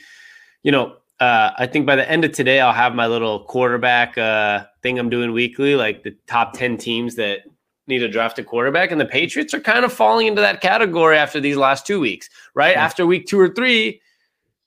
[0.63, 4.19] you know, uh, I think by the end of today, I'll have my little quarterback
[4.19, 7.41] uh, thing I'm doing weekly, like the top 10 teams that
[7.87, 8.91] need to draft a quarterback.
[8.91, 12.29] And the Patriots are kind of falling into that category after these last two weeks,
[12.55, 12.75] right?
[12.75, 12.85] Yeah.
[12.85, 14.01] After week two or three,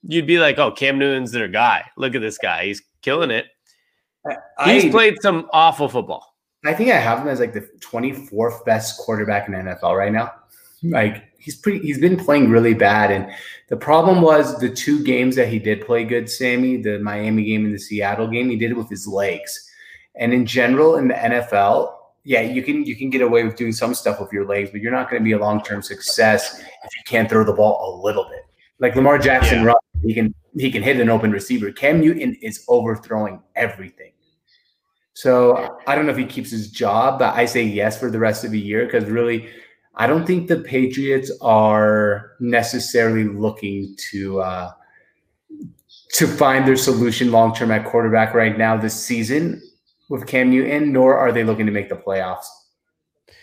[0.02, 1.84] you'd be like, oh, Cam Newton's their guy.
[1.96, 2.66] Look at this guy.
[2.66, 3.46] He's killing it.
[4.64, 6.34] He's played some awful football.
[6.64, 10.32] I think I have him as like the 24th best quarterback in NFL right now.
[10.82, 13.10] Like he's pretty he's been playing really bad.
[13.10, 13.30] And
[13.68, 17.64] the problem was the two games that he did play good, Sami, the Miami game
[17.64, 19.68] and the Seattle game, he did it with his legs.
[20.14, 23.72] And in general, in the NFL, yeah, you can you can get away with doing
[23.72, 26.96] some stuff with your legs, but you're not going to be a long-term success if
[26.96, 28.42] you can't throw the ball a little bit.
[28.80, 29.72] Like Lamar Jackson Yeah.
[30.02, 31.70] he can he can hit an open receiver.
[31.72, 34.12] Cam Newton is overthrowing everything.
[35.14, 38.18] So I don't know if he keeps his job, but I say yes for the
[38.18, 39.48] rest of the year because really,
[39.98, 44.70] I don't think the Patriots are necessarily looking to uh,
[46.14, 49.60] to find their solution long term at quarterback right now this season
[50.08, 52.46] with Cam Newton, nor are they looking to make the playoffs.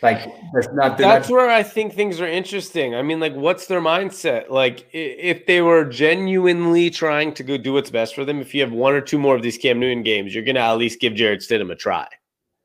[0.02, 0.98] Like that's not.
[0.98, 2.96] That's not- where I think things are interesting.
[2.96, 4.50] I mean, like, what's their mindset?
[4.50, 8.62] Like, if they were genuinely trying to go do what's best for them, if you
[8.62, 11.00] have one or two more of these Cam Newton games, you're going to at least
[11.00, 12.08] give Jarrett Stidham a try.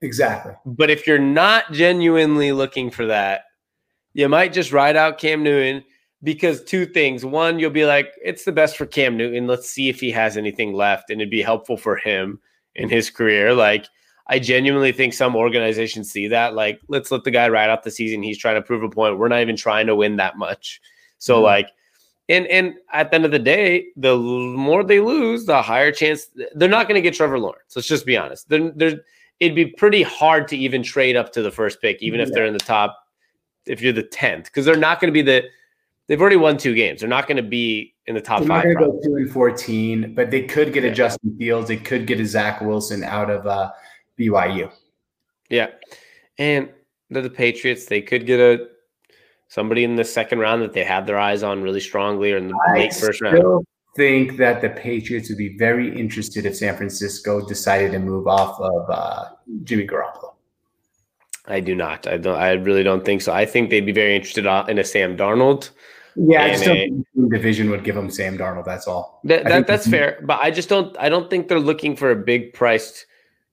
[0.03, 0.53] exactly.
[0.67, 3.43] But if you're not genuinely looking for that,
[4.15, 5.85] you might just ride out Cam Newton
[6.23, 7.25] because two things.
[7.25, 9.47] One, you'll be like, it's the best for Cam Newton.
[9.47, 11.11] Let's see if he has anything left.
[11.11, 12.41] And it'd be helpful for him
[12.75, 13.55] in his career.
[13.55, 13.87] Like,
[14.27, 16.55] I genuinely think some organizations see that.
[16.55, 18.23] Like, let's let the guy ride out the season.
[18.23, 19.19] He's trying to prove a point.
[19.19, 20.81] We're not even trying to win that much.
[21.19, 21.43] So, Mhm.
[21.43, 21.69] like,
[22.29, 26.29] and and at the end of the day, the more they lose, the higher chance
[26.55, 27.75] they're not going to get Trevor Lawrence.
[27.75, 28.49] Let's just be honest.
[28.49, 29.01] They're, they're,
[29.41, 32.47] it'd be pretty hard to even trade up to the first pick, even if they're
[32.47, 33.00] in the top,
[33.67, 35.45] if you're the tenth, because they're not going to be the.
[36.07, 37.01] They've already won two games.
[37.01, 38.65] They're not going to be in the top They're five.
[38.65, 40.91] going to go two and fourteen, but they could get Yeah.
[40.91, 41.69] a Justin Fields.
[41.69, 43.71] They could get a Zach Wilson out of uh,
[44.19, 44.73] BYU.
[45.49, 45.69] Yeah,
[46.39, 46.69] and
[47.11, 47.87] they're the Patriots.
[47.87, 48.67] They could get a
[49.49, 52.49] somebody in the second round that they have their eyes on really strongly, or in
[52.49, 53.37] the I late first round.
[53.37, 53.65] I still
[53.97, 58.59] think that the Patriots would be very interested if San Francisco decided to move off
[58.61, 59.25] of uh,
[59.65, 60.30] Jimmy Garoppolo.
[61.51, 62.07] I do not.
[62.07, 62.37] I don't.
[62.37, 63.33] I really don't think so.
[63.33, 65.71] I think they'd be very interested uh, in a Sam Darnold.
[66.17, 68.65] Yeah, I And just don't a- think the division would give them Sam Darnold.
[68.65, 69.21] That's all.
[69.25, 70.97] That, that that's fair, but I just don't.
[70.99, 73.07] I don't think they're looking for a big priced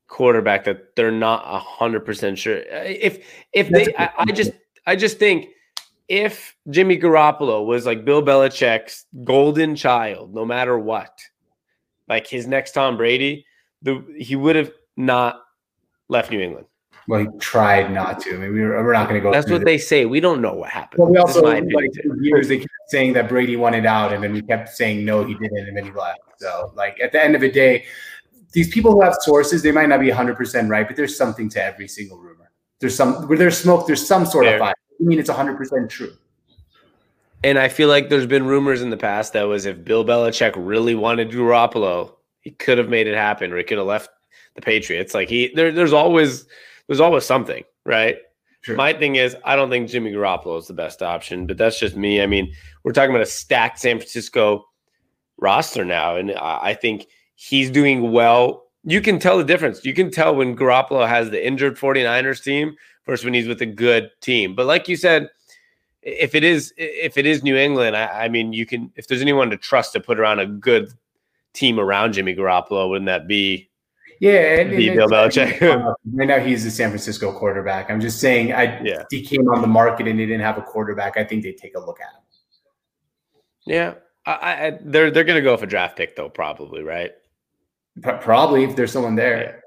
[0.08, 2.58] quarterback that they're not hundred percent sure.
[2.58, 4.52] If if they, I, I just
[4.86, 5.50] I just think
[6.08, 11.20] if Jimmy Garoppolo was like Bill Belichick's golden child, no matter what,
[12.08, 13.46] like his next Tom Brady,
[13.82, 15.42] the he would have not
[16.10, 16.66] left New England.
[17.08, 18.36] Well, he tried not to.
[18.36, 19.32] I mean, we're, we're not going to go.
[19.32, 19.66] That's what this.
[19.66, 20.06] they say.
[20.06, 20.98] We don't know what happened.
[20.98, 24.34] But we also, like, for years, they kept saying that Brady wanted out, and then
[24.34, 26.20] we kept saying no, he didn't, and then he left.
[26.38, 27.86] So, like at the end of the day,
[28.52, 31.48] these people who have sources, they might not be 100 percent right, but there's something
[31.50, 32.52] to every single rumor.
[32.80, 33.88] There's some where there's smoke.
[33.88, 34.56] There's some sort Fair.
[34.56, 34.76] of fire.
[35.00, 36.14] I mean, it's 100 percent true.
[37.44, 40.54] And I feel like there's been rumors in the past that was if Bill Belichick
[40.56, 44.10] really wanted Garoppolo, he could have made it happen, or he could have left
[44.56, 45.14] the Patriots.
[45.14, 46.46] Like he, there, there's always,
[46.88, 48.18] there's always something, right?
[48.64, 48.76] True.
[48.76, 51.96] My thing is, I don't think Jimmy Garoppolo is the best option, but that's just
[51.96, 52.22] me.
[52.22, 52.52] I mean,
[52.84, 54.66] we're talking about a stacked San Francisco
[55.38, 58.64] roster now, and I I think he's doing well.
[58.84, 59.86] You can tell the difference.
[59.86, 63.66] You can tell when Garoppolo has the injured 49ers team versus when he's with a
[63.66, 64.56] good team.
[64.56, 65.30] But like you said,
[66.02, 69.22] if it is if it is New England, I, I mean, you can if there's
[69.22, 70.90] anyone to trust to put around a good
[71.54, 73.70] team around Jimmy Garoppolo, wouldn't that be
[74.20, 75.62] Yeah, and, Bill Belichick.
[76.14, 77.92] right now, he's the San Francisco quarterback.
[77.92, 79.04] I'm just saying, I Yeah.
[79.12, 81.18] he came on the market and they didn't have a quarterback.
[81.18, 82.22] I think they take a look at him.
[83.66, 83.94] yeah?
[84.26, 84.32] I,
[84.68, 87.12] I they're they're gonna go with a draft pick though, probably right.
[88.02, 89.64] Probably if there's someone there.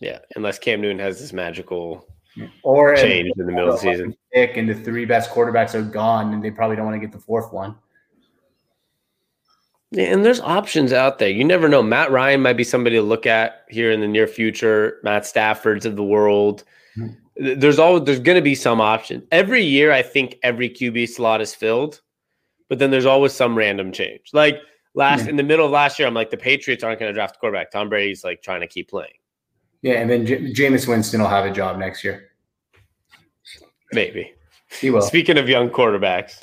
[0.00, 2.06] Yeah, unless Cam Newton has this magical
[2.62, 4.14] or changed in the middle of the season.
[4.32, 7.12] Pick and the three best quarterbacks are gone, and they probably don't want to get
[7.12, 7.74] the fourth one.
[9.92, 11.28] Yeah, and there's options out there.
[11.28, 11.82] You never know.
[11.82, 14.98] Matt Ryan might be somebody to look at here in the near future.
[15.02, 16.64] Matt Stafford's of the world.
[16.98, 17.60] Mm-hmm.
[17.60, 19.26] There's always there's going to be some option.
[19.30, 22.00] Every year, I think every QB slot is filled,
[22.68, 24.30] but then there's always some random change.
[24.32, 24.58] Like
[24.94, 25.30] last yeah.
[25.30, 27.38] in the middle of last year, I'm like the Patriots aren't going to draft a
[27.38, 27.70] quarterback.
[27.70, 29.12] Tom Brady's like trying to keep playing.
[29.82, 32.30] Yeah, and then J- Jameis Winston will have a job next year.
[33.92, 34.32] Maybe
[34.80, 35.02] he will.
[35.02, 36.42] Speaking of young quarterbacks,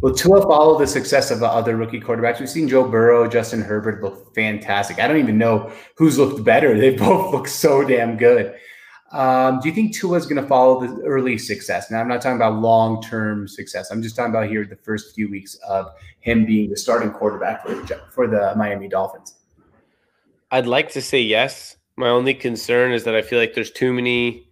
[0.00, 2.40] Will Tua follow the success of the other rookie quarterbacks?
[2.40, 4.98] We've seen Joe Burrow, Justin Herbert look fantastic.
[4.98, 6.76] I don't even know who's looked better.
[6.82, 8.54] They both look so damn good.
[9.12, 11.90] Um, do you think Tua is going to follow the early success?
[11.90, 13.90] Now, I'm not talking about long term success.
[13.90, 17.62] I'm just talking about here the first few weeks of him being the starting quarterback
[17.62, 19.34] for the, for the Miami Dolphins.
[20.50, 21.76] I'd like to say yes.
[21.96, 24.48] My only concern is that I feel like there's too many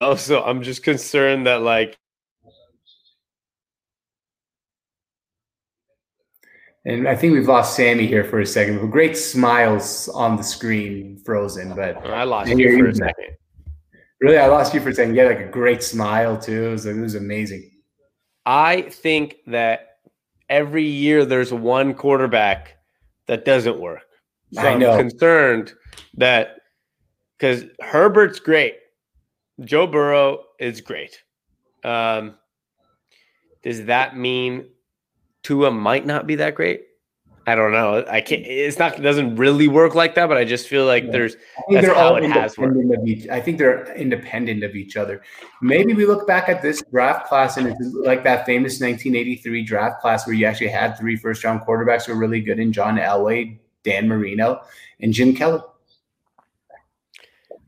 [0.00, 1.96] also i'm just concerned that like
[6.84, 8.90] and i think we've lost Sami here for a second.
[8.90, 13.36] Great smiles on the screen frozen but i lost you for a second.
[14.20, 15.14] Really i lost you for a second.
[15.14, 16.66] Yeah like a great smile too.
[16.66, 17.70] It was, it was amazing.
[18.44, 19.98] I think that
[20.48, 22.76] every year there's one quarterback
[23.26, 24.02] that doesn't work.
[24.52, 24.92] So I know.
[24.92, 25.74] i'm concerned
[26.14, 26.60] that
[27.36, 28.74] because herbert's great
[29.64, 31.22] Joe Burrow is great.
[31.84, 32.34] Um,
[33.62, 34.66] does that mean
[35.42, 36.82] Tua might not be that great?
[37.48, 38.04] I don't know.
[38.10, 38.42] I can't.
[38.44, 38.98] It's not.
[38.98, 40.26] It doesn't really work like that.
[40.26, 41.12] But I just feel like yeah.
[41.12, 41.36] there's.
[41.70, 42.76] That's how it has worked.
[43.06, 45.22] Each, I think they're independent of each other.
[45.62, 50.00] Maybe we look back at this draft class and it's like that famous 1983 draft
[50.00, 52.96] class where you actually had three first round quarterbacks who were really good in John
[52.96, 54.62] Elway, Dan Marino,
[54.98, 55.60] and Jim Kelly.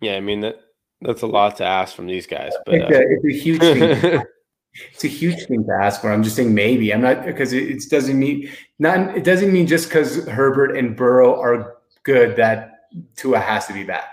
[0.00, 0.60] Yeah, I mean that
[1.00, 4.22] that's a lot to ask from these guys, but it's, a, it's a huge thing.
[4.92, 6.12] it's a huge thing to ask for.
[6.12, 6.92] I'm just saying maybe.
[6.92, 9.16] I'm not because it, it, doesn't mean not.
[9.16, 13.84] It doesn't mean just because Herbert and Burrow are good that Tua has to be
[13.84, 14.04] bad.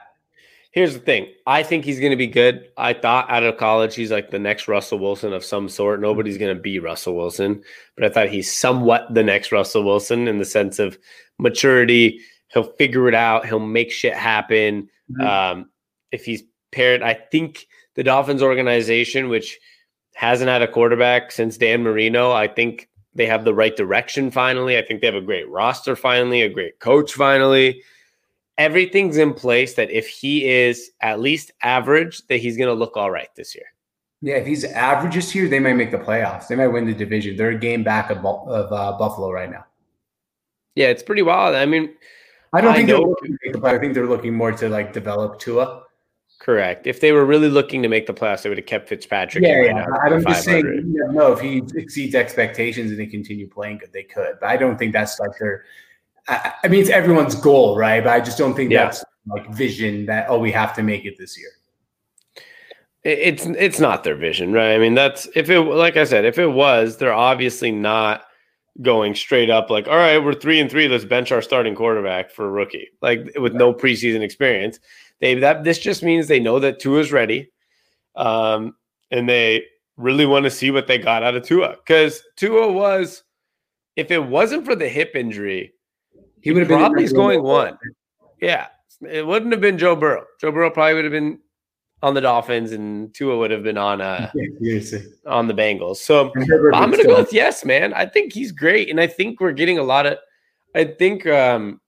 [0.71, 1.27] Here's the thing.
[1.47, 2.67] I think he's going to be good.
[2.75, 6.01] I thought out of college he's like the next Russell Wilson of some sort.
[6.01, 7.63] Nobody's going to be Russell Wilson,
[7.95, 10.99] but I thought he's somewhat the next Russell Wilson in the sense of
[11.39, 12.19] maturity.
[12.49, 13.45] He'll figure it out.
[13.45, 14.89] He'll make shit happen.
[15.09, 15.21] Mm-hmm.
[15.25, 15.69] Um,
[16.11, 16.43] if he's
[16.75, 17.01] paired.
[17.01, 19.57] I think the Dolphins organization, which
[20.13, 24.77] hasn't had a quarterback since Dan Marino, I think they have the right direction finally.
[24.77, 27.81] I think they have a great roster finally, a great coach finally.
[28.57, 32.95] Everything's in place that if he is at least average, that he's going to look
[32.95, 33.65] all right this year.
[34.21, 36.47] Yeah, if he's average this year, they might make the playoffs.
[36.47, 37.35] They might win the division.
[37.35, 39.65] They're a game back of, of uh, Buffalo right now.
[40.75, 41.55] Yeah, it's pretty wild.
[41.55, 41.93] I mean,
[42.53, 44.69] I don't I think they're looking to make the I think they're looking more to
[44.69, 45.83] like develop Tua.
[46.39, 46.85] Correct.
[46.85, 49.43] If they were really looking to make the playoffs, they would have kept Fitzpatrick.
[49.43, 49.85] Yeah, yeah.
[50.03, 54.37] I'm just saying, no, if he exceeds expectations and they continue playing good, they could.
[54.39, 55.63] But I don't think that's like their.
[56.27, 58.03] I, I mean, it's everyone's goal, right?
[58.03, 58.85] But I just don't think yeah.
[58.85, 61.49] that's like vision that oh, we have to make it this year.
[63.03, 64.73] It's it's not their vision, right?
[64.73, 68.25] I mean, that's if it like I said, if it was, they're obviously not
[68.81, 72.29] going straight up like, all right, we're three and three, let's bench our starting quarterback
[72.29, 74.79] for a rookie, like with no preseason experience
[75.21, 77.51] they that this just means they know that Tua is ready,
[78.15, 78.75] um,
[79.11, 79.65] and they
[79.97, 83.23] really want to see what they got out of Tua because Tua was,
[83.95, 85.73] if it wasn't for the hip injury,
[86.41, 87.77] he, would have probably been going one.
[88.41, 88.67] Yeah,
[89.09, 90.25] it wouldn't have been Joe Burrow.
[90.39, 91.39] Joe Burrow probably would have been
[92.03, 94.31] on the Dolphins, and Tua would have been on uh
[95.25, 95.97] on the Bengals.
[95.97, 96.31] So
[96.73, 97.93] I'm going to go with yes, man.
[97.93, 100.17] I think he's great, and I think we're getting a lot of.
[100.75, 101.79] I think um,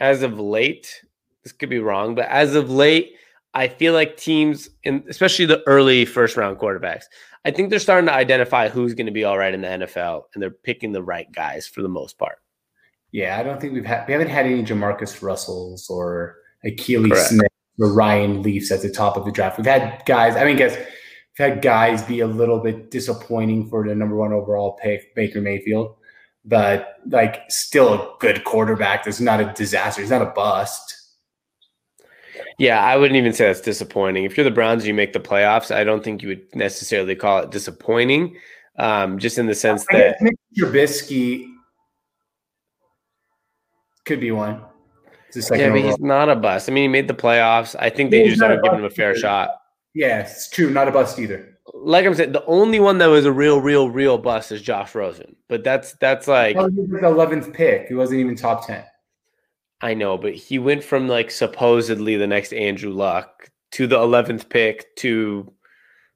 [0.00, 1.02] as of late,
[1.42, 3.14] this could be wrong, but as of late,
[3.54, 7.04] I feel like teams, in, especially the early first round quarterbacks,
[7.44, 10.24] I think they're starting to identify who's going to be all right in the NFL,
[10.32, 12.38] and they're picking the right guys for the most part.
[13.10, 17.52] Yeah, I don't think we've had we haven't had any Jamarcus Russells or Akili Smith
[17.78, 19.58] or Ryan Leafs at the top of the draft.
[19.58, 20.34] We've had guys.
[20.34, 24.32] I mean, guys, we've had guys be a little bit disappointing for the number one
[24.32, 25.96] overall pick, Baker Mayfield,
[26.46, 29.04] but like still a good quarterback.
[29.04, 30.00] There's not a disaster.
[30.00, 30.91] He's not a bust.
[32.58, 34.24] Yeah, I wouldn't even say that's disappointing.
[34.24, 37.40] If you're the Browns you make the playoffs, I don't think you would necessarily call
[37.40, 38.36] it disappointing.
[38.78, 41.46] Um, just in the sense that I that Trubisky
[44.04, 44.62] could be one.
[45.34, 45.82] Yeah, but overall.
[45.82, 46.68] he's not a bust.
[46.68, 47.74] I mean, he made the playoffs.
[47.78, 49.18] I think they just haven't given him a fair either.
[49.20, 49.50] shot.
[49.94, 50.70] Yeah, it's true.
[50.70, 51.58] Not a bust either.
[51.74, 54.94] Like I'm saying, the only one that was a real, real, real bust is Josh
[54.94, 55.36] Rosen.
[55.48, 57.88] But that's that's like oh, he was the eleventh pick.
[57.88, 58.84] He wasn't even top ten.
[59.82, 64.48] I know, but he went from like supposedly the next Andrew Luck to the 11th
[64.48, 65.52] pick to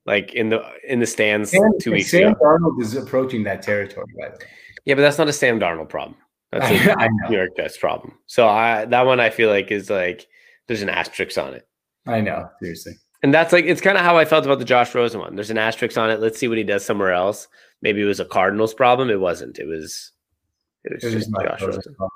[0.07, 2.41] like in the in the stands Sam, two weeks Sam ago.
[2.43, 4.47] Darnold is approaching that territory, by the way.
[4.85, 6.17] Yeah, but that's not a Sam Darnold problem.
[6.53, 7.09] That's a.
[7.29, 8.17] New York Jets problem.
[8.27, 10.27] So I that one I feel like is like
[10.69, 11.67] there's an asterisk on it.
[12.07, 12.93] I know, seriously.
[13.25, 15.35] And that's like it's kind of how I felt about the Josh Rosen one.
[15.35, 16.21] There's an asterisk on it.
[16.21, 17.49] Let's see what he does somewhere else.
[17.83, 19.11] Maybe it was a Cardinals problem.
[19.11, 19.59] It wasn't.
[19.59, 20.13] It was
[20.85, 21.95] it was It was just Josh Rosen.
[21.99, 22.11] Rosen.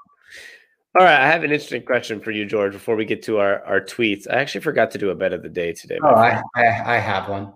[0.99, 2.73] All right, I have an interesting question for you, George.
[2.73, 5.43] Before we get to our our tweets, I actually forgot to do a bet of
[5.43, 5.99] the day today.
[6.03, 6.09] Oh.
[6.09, 7.53] I, I, I have one.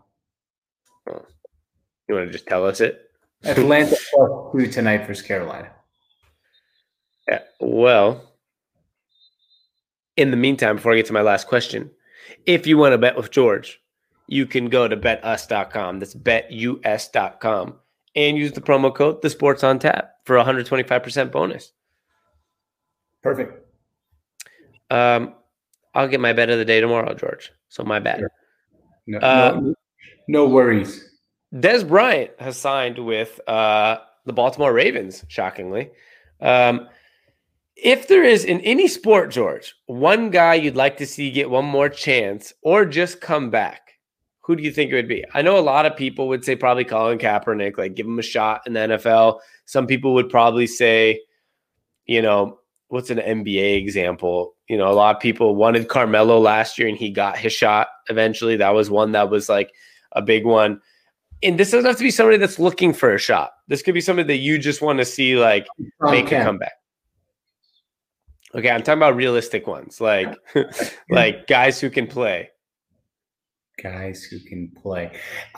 [2.08, 3.10] You want to just tell us it?
[3.42, 5.70] Atlanta plus two tonight versus Carolina.
[7.28, 7.40] Yeah.
[7.60, 8.34] Well,
[10.16, 11.90] in the meantime, before I get to my last question,
[12.46, 13.80] if you want to bet with George,
[14.28, 15.98] you can go to betus.com.
[15.98, 17.74] That's betus.com
[18.16, 21.72] and use the promo code the sports on tap for a 125% bonus.
[23.24, 23.66] Perfect.
[24.90, 25.34] Um,
[25.94, 27.50] I'll get my bet of the day tomorrow, George.
[27.70, 28.20] So my bad.
[28.20, 28.30] Sure.
[29.06, 29.74] No, Uh, no,
[30.28, 31.10] no worries.
[31.54, 33.96] Dez Bryant has signed with uh,
[34.26, 35.90] the Baltimore Ravens, shockingly.
[36.40, 36.86] Um,
[37.76, 41.64] if there is in any sport, George, one guy you'd like to see get one
[41.64, 43.92] more chance or just come back,
[44.40, 45.24] who do you think it would be?
[45.32, 48.22] I know a lot of people would say probably Colin Kaepernick, like give him a
[48.22, 49.40] shot in the NFL.
[49.64, 51.20] Some people would probably say,
[52.04, 52.58] you know,
[52.88, 54.54] what's an NBA example?
[54.68, 57.88] You know, a lot of people wanted Carmelo last year and he got his shot
[58.08, 58.56] eventually.
[58.56, 59.72] That was one that was like
[60.12, 60.80] a big one.
[61.42, 63.52] And this doesn't have to be somebody that's looking for a shot.
[63.68, 65.66] This could be somebody that you just want to see like
[66.00, 66.72] make a comeback.
[68.54, 70.34] Okay, I'm talking about realistic ones, like
[71.10, 72.50] like guys who can play.
[73.82, 75.10] guys who can play.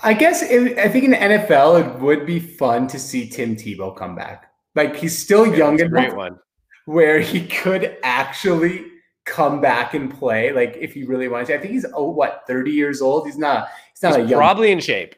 [0.03, 3.55] I guess it, I think in the NFL it would be fun to see Tim
[3.55, 4.51] Tebow come back.
[4.74, 6.39] Like he's still young That's a great one.
[6.87, 8.87] Where he could actually
[9.24, 10.53] come back and play.
[10.53, 11.55] Like if he really wanted to.
[11.57, 13.26] I think he's oh what thirty years old.
[13.26, 13.68] He's not.
[13.93, 14.39] He's not He's a young.
[14.39, 15.14] probably in shape.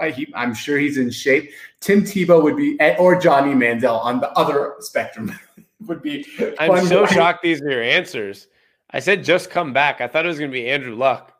[0.00, 1.50] I, he, I'm sure he's in shape.
[1.80, 5.32] Tim Tebow would be, or Johnny Manziel on the other spectrum
[5.86, 6.26] would be.
[6.58, 8.48] I'm so to- shocked these are your answers.
[8.90, 10.00] I said just come back.
[10.02, 11.34] I thought it was going to be Andrew Luck.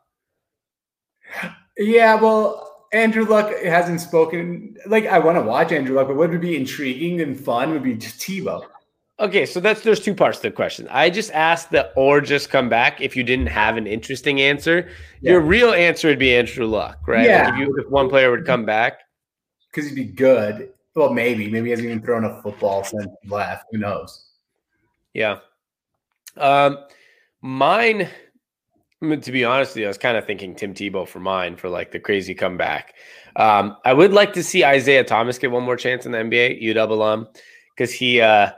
[1.77, 4.77] Yeah, well, Andrew Luck hasn't spoken.
[4.87, 7.83] Like I want to watch Andrew Luck, but what would be intriguing and fun would
[7.83, 8.65] be just Tebow.
[9.19, 10.87] Okay, so that's there's two parts to the question.
[10.89, 14.89] I just asked the or just come back if you didn't have an interesting answer.
[15.21, 17.25] Your real answer would be Andrew Luck, right?
[17.25, 17.45] Yeah.
[17.45, 18.99] Like if you if one player would come back.
[19.71, 20.69] because he'd be good.
[20.95, 23.65] Well, maybe, maybe he hasn't even thrown a football since he left.
[23.71, 24.25] Who knows?
[25.13, 25.39] Yeah.
[26.37, 26.79] Um,
[27.41, 28.09] mine,
[29.01, 31.19] I mean, to be honest with you, I was kind of thinking Tim Tebow for
[31.19, 32.93] mine for like the crazy comeback.
[33.35, 36.63] Um, I would like to see Isaiah Thomas get one more chance in the NBA,
[36.63, 37.27] UW alum,
[37.75, 38.51] because he, uh,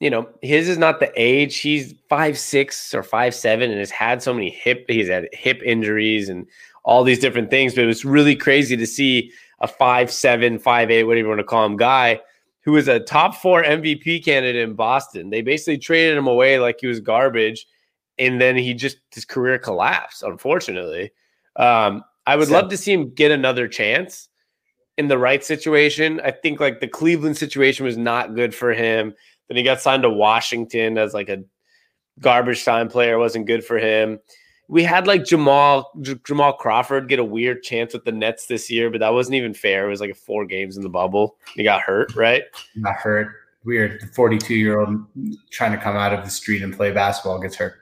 [0.00, 1.58] you know, his is not the age.
[1.58, 4.86] He's five six or five seven, and has had so many hip.
[4.88, 6.46] He's had hip injuries and
[6.84, 7.74] all these different things.
[7.74, 9.30] But it was really crazy to see
[9.60, 12.20] a five seven, five eight, whatever you want to call him, guy
[12.62, 15.30] who was a top four MVP candidate in Boston.
[15.30, 17.66] They basically traded him away like he was garbage,
[18.18, 20.22] and then he just his career collapsed.
[20.22, 21.10] Unfortunately,
[21.56, 24.28] um, I would So- love to see him get another chance
[24.98, 26.20] in the right situation.
[26.22, 29.14] I think like the Cleveland situation was not good for him.
[29.50, 31.42] Then he got signed to Washington as like a
[32.20, 33.18] garbage time player.
[33.18, 34.20] wasn't good for him.
[34.68, 38.70] We had like Jamal J- Jamal Crawford get a weird chance with the Nets this
[38.70, 39.86] year, but that wasn't even fair.
[39.86, 41.36] It was like four games in the bubble.
[41.56, 42.44] He got hurt, right?
[42.80, 43.34] Got hurt.
[43.64, 44.08] Weird.
[44.14, 45.04] 42 year old
[45.50, 47.80] trying to come out of the street and play basketball gets hurt.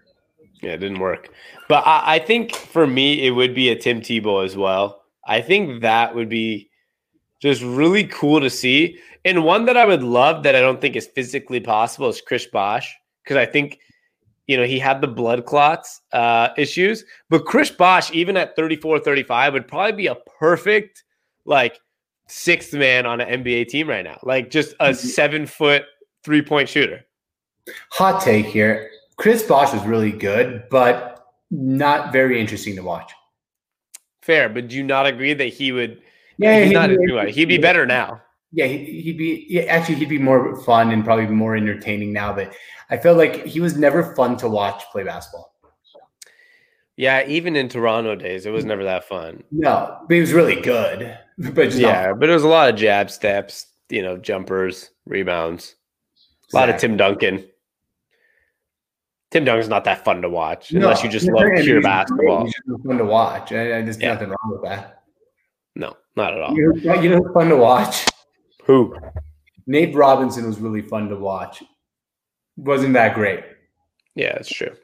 [0.63, 1.29] Yeah, it didn't work.
[1.69, 5.03] But I, I think for me, it would be a Tim Tebow as well.
[5.27, 6.71] I think that would be
[7.41, 8.99] just really cool to see.
[9.29, 12.47] And one that I would love that I don't think is physically possible is Chris
[12.47, 12.97] Bosh.
[13.23, 13.79] Because I think,
[14.47, 17.05] you know, he had the blood clots uh, issues.
[17.29, 21.05] But Chris Bosh, even at 34, 35, would probably be a perfect,
[21.45, 21.79] like,
[22.27, 24.19] sixth man on an NBA team right now.
[24.23, 25.85] Like, just a seven foot
[26.25, 27.05] three point shooter.
[27.93, 28.91] Hot take here.
[29.19, 33.13] Chris Bosh was really good, but not very interesting to watch.
[34.23, 34.49] Fair.
[34.49, 36.01] But do you not agree that he would?
[36.39, 37.35] Yeah, he's he'd not as.
[37.35, 38.23] He'd be better now.
[38.53, 42.33] Yeah, he- he'd be yeah, actually he'd be more fun and probably more entertaining now.
[42.33, 42.55] But
[42.91, 45.55] I felt like he was never fun to watch play basketball.
[46.97, 48.71] Yeah, even in Toronto days, it was mm-hmm.
[48.71, 49.45] never that fun.
[49.53, 51.17] No, but he was really good.
[51.41, 55.77] But Yeah, but it was a lot of jab steps, you know, jumpers, rebounds,
[56.53, 57.45] a lot of Tim Duncan.
[59.31, 62.45] Tim Duncan's not that fun to watch unless you just love pure he's basketball.
[62.45, 63.53] He's fun to watch.
[63.53, 64.15] I, I, there's Yeah.
[64.15, 65.03] nothing wrong with that.
[65.77, 66.57] No, not at all.
[66.57, 68.07] You know, you know fun to watch?
[68.69, 68.95] Who?
[69.67, 71.65] Nate Robinson was really fun to watch.
[72.57, 73.45] Wasn't that great?
[74.15, 74.75] Yeah, that's true.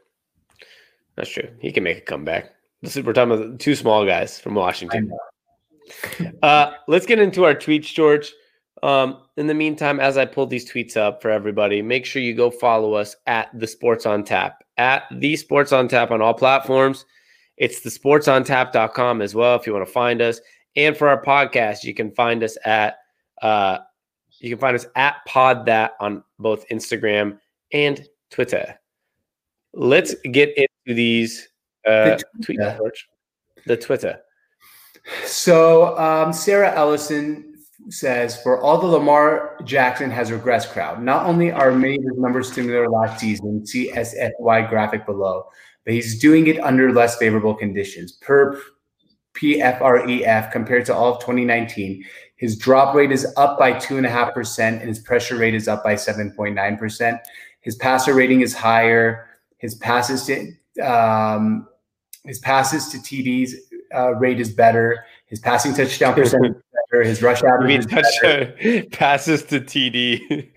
[1.16, 1.48] That's true.
[1.60, 2.50] He can make a comeback.
[2.82, 5.12] This is, we're talking about two small guys from Washington.
[6.42, 8.32] Uh, let's get into our tweets, George.
[8.82, 12.34] Um, in the meantime, as I pull these tweets up for everybody, make sure you
[12.34, 16.34] go follow us at the Sports on Tap at the Sports on Tap on all
[16.34, 17.04] platforms.
[17.56, 20.40] It's the sportsontap.com as well if you want to find us.
[20.76, 22.96] And for our podcast, you can find us at
[23.44, 23.78] uh,
[24.40, 27.38] you can find us at Pod That on both Instagram
[27.72, 28.74] and Twitter.
[29.74, 31.48] Let's get into these
[31.86, 33.08] uh, the tweets, George.
[33.66, 34.20] The Twitter.
[35.24, 37.54] So um, Sarah Ellison
[37.90, 42.16] says, for all the Lamar Jackson has regressed crowd, not only are many of his
[42.16, 45.44] numbers similar last season, see SFY graphic below,
[45.84, 48.12] but he's doing it under less favorable conditions.
[48.12, 48.58] Per
[49.34, 52.04] PFREF compared to all of 2019,
[52.36, 57.20] his drop rate is up by 2.5%, and his pressure rate is up by 7.9%.
[57.60, 59.28] His passer rating is higher.
[59.58, 60.52] His passes to
[60.84, 61.68] um,
[62.24, 63.52] his passes to TDs
[63.94, 65.04] uh, rate is better.
[65.26, 67.04] His passing touchdown percentage is better.
[67.04, 70.50] His rush average touchdown, passes to TD.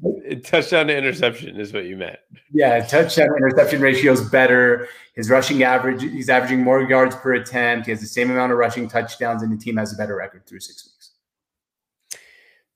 [0.44, 2.18] touchdown to interception is what you meant.
[2.52, 4.88] Yeah, touchdown interception ratio is better.
[5.14, 7.86] His rushing average, he's averaging more yards per attempt.
[7.86, 10.46] He has the same amount of rushing touchdowns, and the team has a better record
[10.46, 10.93] through six weeks.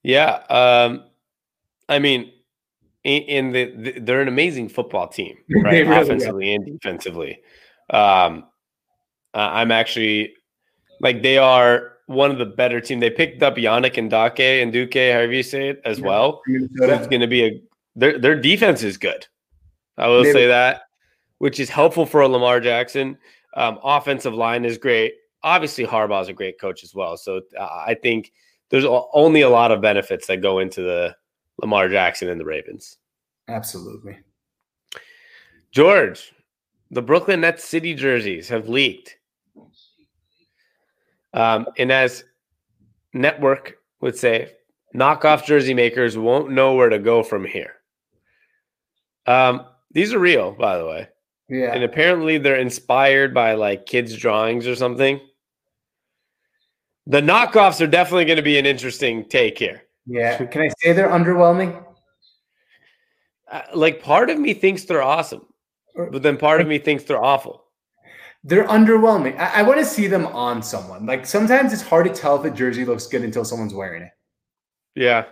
[0.03, 1.05] Yeah, um,
[1.89, 2.33] I mean,
[3.05, 5.87] in, in the, the, they're an amazing football team, right?
[5.87, 6.57] really Offensively are.
[6.57, 7.41] and defensively.
[7.91, 8.45] Um,
[9.35, 10.35] I'm actually
[11.01, 13.01] like they are one of the better team.
[13.01, 16.07] They picked up Yannick and Dake and Duque, however you say it, as yeah.
[16.07, 16.43] well.
[16.77, 17.63] So it's going to be a
[17.95, 19.27] their their defense is good.
[19.97, 20.33] I will Maybe.
[20.33, 20.83] say that,
[21.39, 23.19] which is helpful for a Lamar Jackson.
[23.57, 25.15] Um, offensive line is great.
[25.43, 27.17] Obviously, Harbaugh is a great coach as well.
[27.17, 28.33] So uh, I think
[28.71, 31.17] there's only a lot of benefits that go into the
[31.61, 32.99] Lamar Jackson and the Ravens.
[33.49, 34.19] Absolutely.
[35.73, 36.33] George,
[36.91, 39.17] the Brooklyn Nets city jerseys have leaked.
[41.35, 42.25] Um, and as
[43.13, 44.53] Network would say,
[44.95, 47.75] knockoff jersey makers won't know where to go from here.
[49.27, 51.09] Um, these are real, by the way.
[51.49, 51.73] Yeah.
[51.73, 55.21] And apparently they're inspired by like kids' drawings or something.
[57.09, 59.83] The knockoffs are definitely going to be an interesting take here.
[60.07, 60.45] Yeah.
[60.45, 61.83] Can I say they're underwhelming?
[63.51, 65.47] Uh, like part of me thinks they're awesome,
[65.97, 67.65] but then part of me thinks they're awful.
[68.45, 69.39] They're underwhelming.
[69.39, 71.07] I, I want to see them on someone.
[71.07, 74.11] Like sometimes it's hard to tell if a jersey looks good until someone's wearing it.
[74.95, 75.25] Yeah,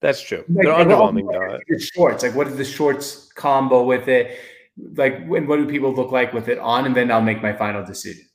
[0.00, 0.44] that's true.
[0.48, 1.58] Like, They're underwhelming though.
[1.68, 4.38] The shorts, like what is the shorts combo with it?
[4.94, 6.86] Like when what do people look like with it on?
[6.86, 8.26] And then I'll make my final decision.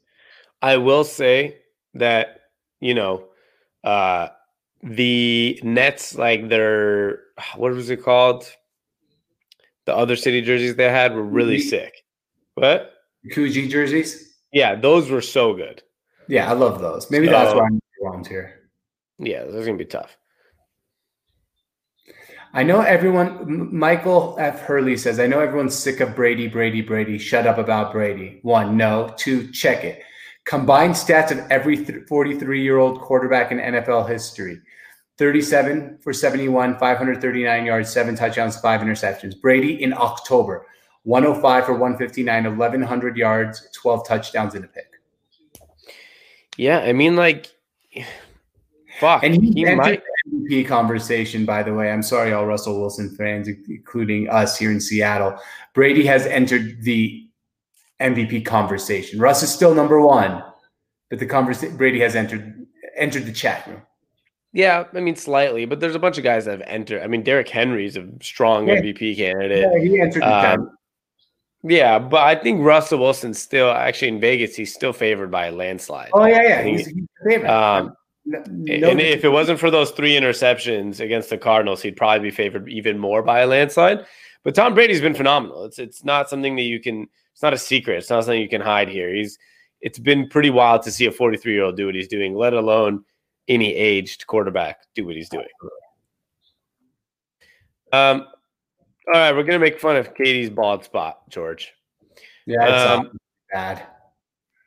[0.62, 1.60] I will say
[1.93, 2.39] that
[2.80, 3.26] you know
[3.84, 4.28] uh
[4.82, 7.22] the Nets, like their
[7.56, 8.46] what was it called?
[9.86, 11.94] The other city jerseys they had were really sick.
[12.56, 12.94] What?
[13.34, 14.38] Coogi jerseys.
[14.52, 15.82] Yeah, those were so good.
[16.28, 17.10] Yeah, I love those.
[17.10, 18.70] Maybe so, that's why I'm around here.
[19.18, 20.16] Yeah, those gonna be tough.
[22.54, 23.76] I know everyone.
[23.76, 24.62] Michael F.
[24.62, 27.18] Hurley says, "I know everyone's sick of Brady, Brady, Brady.
[27.18, 29.14] Shut up about Brady." One, no.
[29.18, 30.02] Two, check it.
[30.50, 34.60] Combined stats of every 43 year old quarterback in NFL history
[35.20, 39.39] 37 for 71, 539 yards, seven touchdowns, five interceptions.
[39.39, 40.66] Brady in October
[41.04, 44.88] 105 for 159, 1,100 yards, 12 touchdowns in a pick.
[46.58, 47.54] Yeah, I mean, like,
[49.00, 49.24] fuck.
[49.24, 50.02] And he, he might.
[50.34, 51.91] MVP conversation, by the way.
[51.91, 55.38] I'm sorry, all Russell Wilson fans, including us here in Seattle.
[55.76, 57.29] Brady has entered the
[58.02, 59.20] MVP conversation.
[59.20, 60.43] Russ is still number one,
[61.10, 63.82] but the conversation Brady has entered entered the chat room.
[64.52, 67.04] Yeah, I mean slightly, but there's a bunch of guys that have entered.
[67.04, 68.82] I mean, Derrick Henry's a strong yeah.
[68.82, 69.68] MVP candidate.
[69.72, 70.72] Yeah, he entered the um,
[71.64, 75.52] yeah, but I think Russell Wilson still actually in Vegas, he's still favored by a
[75.52, 76.10] landslide.
[76.14, 77.50] Oh yeah, yeah, he's, he's favorite.
[77.50, 77.93] Um,
[78.26, 82.30] no, no and if it wasn't for those three interceptions against the Cardinals, he'd probably
[82.30, 84.06] be favored even more by a landslide.
[84.44, 85.66] But Tom Brady's been phenomenal.
[85.66, 87.08] It's it's not something that you can.
[87.34, 87.98] It's not a secret.
[87.98, 89.14] It's not something you can hide here.
[89.14, 89.38] He's.
[89.82, 92.54] It's been pretty wild to see a 43 year old do what he's doing, let
[92.54, 93.06] alone
[93.48, 95.48] any aged quarterback do what he's doing.
[97.94, 98.28] Um,
[99.08, 101.74] all right, we're gonna make fun of Katie's bald spot, George.
[102.46, 103.18] Yeah, it's um,
[103.52, 103.84] bad.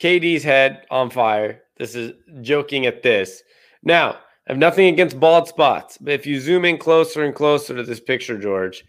[0.00, 1.62] KD's head on fire.
[1.78, 3.42] This is joking at this.
[3.84, 4.12] Now,
[4.48, 7.84] I have nothing against bald spots, but if you zoom in closer and closer to
[7.84, 8.84] this picture, George,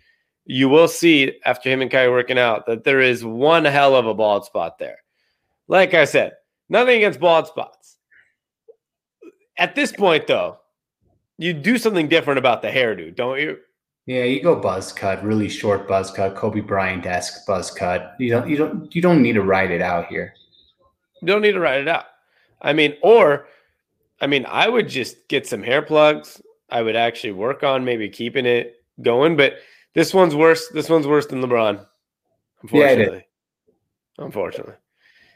[0.46, 4.08] you will see after him and Kai working out that there is one hell of
[4.08, 4.98] a bald spot there.
[5.68, 6.34] Like I said,
[6.70, 7.98] nothing against bald spots.
[9.58, 10.58] At this point, though,
[11.38, 13.58] you do something different about the hairdo, don't you?
[14.06, 18.16] Yeah, you go buzz cut, really short buzz cut, Kobe Bryant esque buzz cut.
[18.20, 20.34] You don't, you don't, you don't need to write it out here.
[21.22, 22.06] You don't need to write it out.
[22.62, 23.48] I mean, or,
[24.20, 26.42] I mean, I would just get some hair plugs.
[26.70, 29.54] I would actually work on maybe keeping it going, but
[29.94, 30.70] this one's worse.
[30.70, 31.86] This one's worse than LeBron.
[32.62, 33.26] Unfortunately.
[34.18, 34.76] Yeah, unfortunately.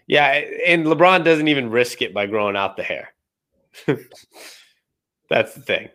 [0.08, 3.14] Yeah, and LeBron doesn't even risk it by growing out the hair.
[5.30, 5.90] That's the thing.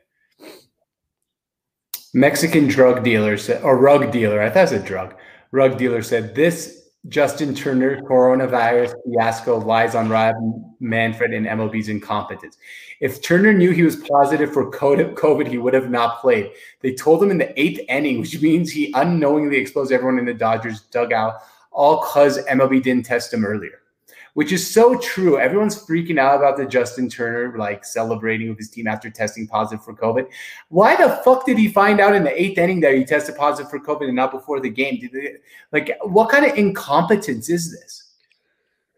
[2.14, 5.14] Mexican drug dealer said, or rug dealer, I thought it was a drug.
[5.50, 10.36] Rug dealer said, This Justin Turner coronavirus fiasco lies on Rob
[10.78, 12.58] Manfred and MLB's incompetence.
[13.00, 16.52] If Turner knew he was positive for COVID, he would have not played.
[16.80, 20.34] They told him in the eighth inning, which means he unknowingly exposed everyone in the
[20.34, 21.40] Dodgers dugout,
[21.72, 23.81] all because MLB didn't test him earlier
[24.34, 25.38] which is so true.
[25.38, 29.84] Everyone's freaking out about the Justin Turner like celebrating with his team after testing positive
[29.84, 30.26] for COVID.
[30.68, 33.70] Why the fuck did he find out in the eighth inning that he tested positive
[33.70, 34.98] for COVID and not before the game?
[35.00, 35.34] Did they,
[35.70, 38.12] like what kind of incompetence is this?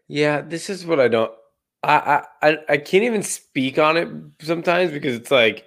[0.07, 1.31] Yeah, this is what I don't.
[1.83, 4.09] I I I can't even speak on it
[4.41, 5.65] sometimes because it's like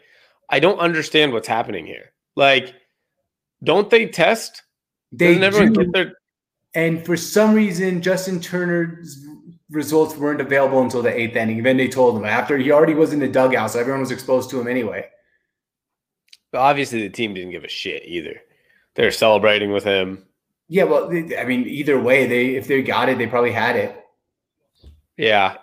[0.49, 2.13] I don't understand what's happening here.
[2.35, 2.75] Like,
[3.63, 4.63] don't they test?
[5.13, 5.85] They Doesn't everyone do.
[5.85, 6.13] get their
[6.75, 9.27] and for some reason, Justin Turner's
[9.71, 11.63] results weren't available until the eighth inning.
[11.63, 14.51] Then they told him after he already was in the dugout, so everyone was exposed
[14.51, 15.07] to him anyway.
[16.51, 18.41] But obviously, the team didn't give a shit either.
[18.95, 20.25] They're celebrating with him.
[20.69, 24.05] Yeah, well, I mean, either way, they if they got it, they probably had it.
[25.17, 25.57] Yeah,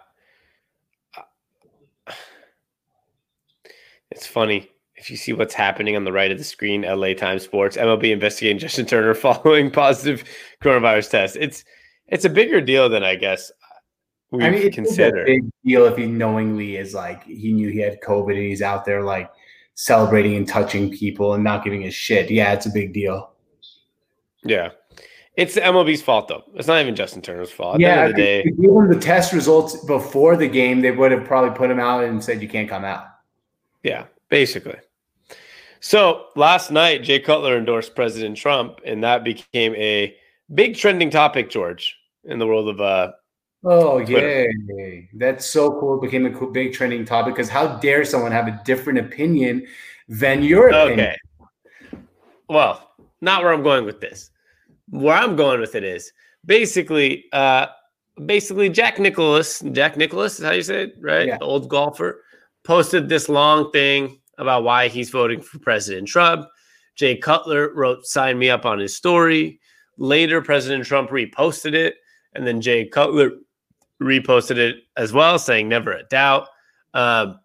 [4.11, 6.81] it's funny if you see what's happening on the right of the screen.
[6.81, 10.23] LA Times Sports, MLB investigating Justin Turner following positive
[10.63, 11.37] coronavirus test.
[11.39, 11.63] It's
[12.07, 13.51] it's a bigger deal than I guess
[14.31, 15.23] we I mean, consider.
[15.23, 18.61] a big deal if he knowingly is like he knew he had COVID and he's
[18.61, 19.31] out there like
[19.75, 22.31] celebrating and touching people and not giving a shit.
[22.31, 23.31] Yeah, it's a big deal.
[24.43, 24.69] Yeah.
[25.37, 26.43] It's the MLB's fault though.
[26.55, 27.75] It's not even Justin Turner's fault.
[27.75, 31.25] At yeah, the the day, given the test results before the game, they would have
[31.25, 33.05] probably put him out and said you can't come out.
[33.83, 34.77] Yeah, basically.
[35.81, 40.15] So last night, Jay Cutler endorsed President Trump, and that became a
[40.53, 43.11] big trending topic, George, in the world of uh,
[43.67, 44.45] Oh yeah,
[45.15, 45.97] that's so cool.
[45.97, 49.65] It became a big trending topic because how dare someone have a different opinion
[50.07, 51.15] than your opinion?
[51.91, 52.03] Okay.
[52.47, 52.91] Well,
[53.21, 54.29] not where I'm going with this.
[54.89, 56.11] Where I'm going with it is
[56.45, 57.67] basically, uh,
[58.23, 61.27] basically Jack Nicklaus, Jack Nicklaus is how you say it, right?
[61.27, 61.37] Yeah.
[61.39, 62.21] The old golfer
[62.63, 66.47] posted this long thing about why he's voting for President Trump.
[66.95, 69.59] Jay Cutler wrote "Sign me up" on his story.
[69.97, 71.95] Later, President Trump reposted it,
[72.35, 73.31] and then Jay Cutler
[74.01, 76.47] reposted it as well, saying never a doubt.
[76.93, 77.39] Um,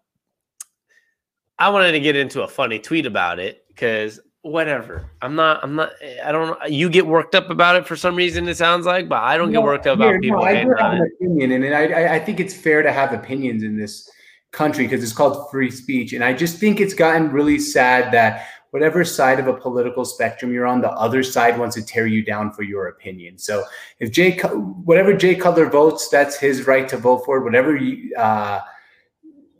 [1.59, 5.09] I wanted to get into a funny tweet about it because whatever.
[5.21, 5.63] I'm not.
[5.63, 5.91] I'm not.
[6.23, 6.57] I don't.
[6.69, 8.47] You get worked up about it for some reason.
[8.47, 10.43] It sounds like, but I don't no, get worked up about people.
[10.43, 13.77] I do have an opinion, and I, I think it's fair to have opinions in
[13.77, 14.09] this
[14.51, 16.13] country because it's called free speech.
[16.13, 20.51] And I just think it's gotten really sad that whatever side of a political spectrum
[20.51, 23.37] you're on, the other side wants to tear you down for your opinion.
[23.37, 23.63] So
[23.99, 27.43] if Jay, whatever Jay Cutler votes, that's his right to vote for it.
[27.43, 28.61] Whatever you, uh,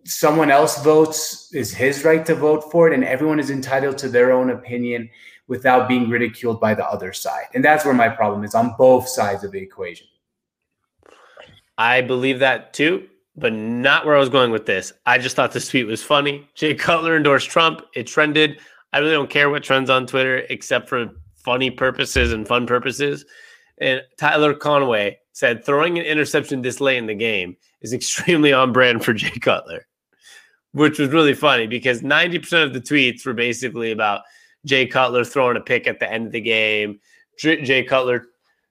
[0.05, 4.09] someone else votes is his right to vote for it, and everyone is entitled to
[4.09, 5.09] their own opinion
[5.47, 7.45] without being ridiculed by the other side.
[7.53, 10.07] And that's where my problem is on both sides of the equation.
[11.78, 14.93] I believe that too, but not where I was going with this.
[15.05, 16.47] I just thought this tweet was funny.
[16.55, 17.82] Jay Cutler endorsed Trump.
[17.95, 18.59] It trended.
[18.93, 23.25] I really don't care what trends on Twitter except for funny purposes and fun purposes.
[23.79, 28.73] And Tyler Conway said throwing an interception this late in the game is extremely on
[28.73, 29.87] brand for Jay Cutler,
[30.73, 34.21] which was really funny because 90% of the tweets were basically about
[34.65, 36.99] Jay Cutler throwing a pick at the end of the game,
[37.39, 38.25] Jay Cutler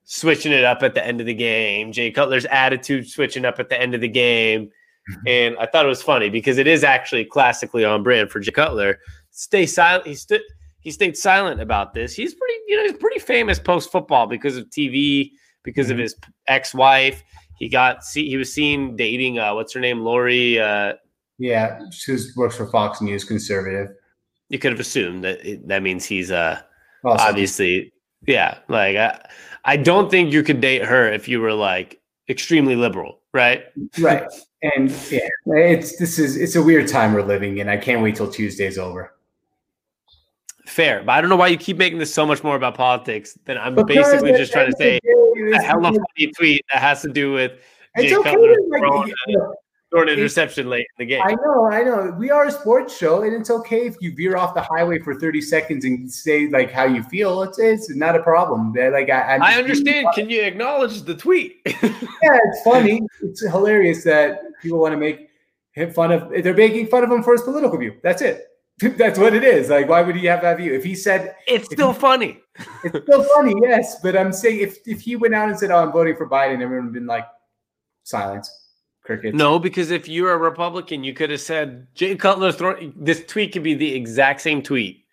[0.05, 3.69] switching it up at the end of the game, Jay Cutler's attitude switching up at
[3.69, 4.69] the end of the game.
[5.25, 8.51] And I thought it was funny because it is actually classically on brand for Jay
[8.51, 8.99] Cutler
[9.31, 10.07] stay silent.
[10.07, 10.41] He stood.
[10.81, 12.15] He stayed silent about this.
[12.15, 15.31] He's pretty, you know, he's pretty famous post football because of TV,
[15.63, 15.93] because mm-hmm.
[15.93, 16.15] of his
[16.47, 17.23] ex wife.
[17.57, 20.59] He got see he was seen dating uh, what's her name, Lori.
[20.59, 20.93] Uh,
[21.37, 23.95] yeah, she works for Fox News, conservative.
[24.49, 26.61] You could have assumed that that means he's uh
[27.03, 27.27] awesome.
[27.27, 27.93] obviously
[28.27, 28.59] yeah.
[28.67, 29.29] Like I,
[29.65, 33.63] I don't think you could date her if you were like extremely liberal, right?
[33.99, 34.23] Right.
[34.61, 37.69] And yeah, it's this is it's a weird time we're living in.
[37.69, 39.13] I can't wait till Tuesday's over.
[40.71, 43.37] Fair, but I don't know why you keep making this so much more about politics
[43.43, 47.09] than I'm because basically just trying to say a hella funny tweet that has to
[47.09, 47.59] do with
[47.97, 48.33] it's Jay okay.
[48.33, 49.11] To, like,
[49.89, 51.21] throw an interception late in the game.
[51.25, 52.15] I know, I know.
[52.17, 55.19] We are a sports show, and it's okay if you veer off the highway for
[55.19, 57.43] 30 seconds and say like how you feel.
[57.43, 58.71] It's it's not a problem.
[58.71, 60.07] Like I, I understand.
[60.15, 61.57] Can you acknowledge the tweet?
[61.65, 63.01] yeah, it's funny.
[63.21, 65.31] It's hilarious that people want to make
[65.73, 66.29] him fun of.
[66.29, 67.97] They're making fun of him for his political view.
[68.01, 68.47] That's it.
[68.97, 69.69] That's what it is.
[69.69, 70.73] Like, why would he have that view?
[70.73, 72.39] If he said it's still he, funny,
[72.83, 73.99] it's still funny, yes.
[74.01, 76.61] But I'm saying if if he went out and said, "Oh, I'm voting for Biden,"
[76.61, 77.27] everyone would have been like,
[78.03, 78.57] silence.
[79.03, 79.35] Crickets.
[79.35, 83.51] No, because if you're a Republican, you could have said Jay Cutler throwing this tweet
[83.51, 85.05] could be the exact same tweet,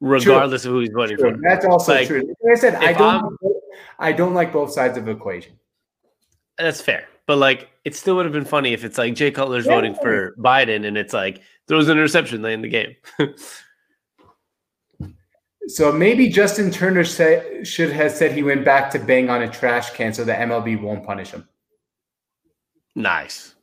[0.00, 0.72] regardless true.
[0.72, 1.32] of who he's voting true.
[1.32, 1.40] for.
[1.40, 2.22] That's also like, true.
[2.42, 3.38] Like I said, I don't
[3.98, 5.52] I don't like both sides of the equation.
[6.58, 7.06] That's fair.
[7.26, 9.76] But like it still would have been funny if it's like Jay Cutler's yeah.
[9.76, 12.96] voting for Biden and it's like throws an interception late in the game.
[15.68, 19.48] so maybe Justin Turner say, should have said he went back to bang on a
[19.48, 21.48] trash can so the MLB won't punish him.
[22.96, 23.54] Nice.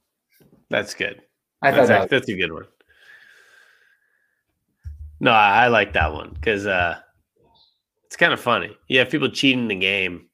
[0.69, 1.21] That's good.
[1.61, 2.67] I that's, thought that that's a good one.
[5.19, 6.97] No, I, I like that one because uh,
[8.05, 8.77] it's kind of funny.
[8.87, 10.29] You have people cheating the game,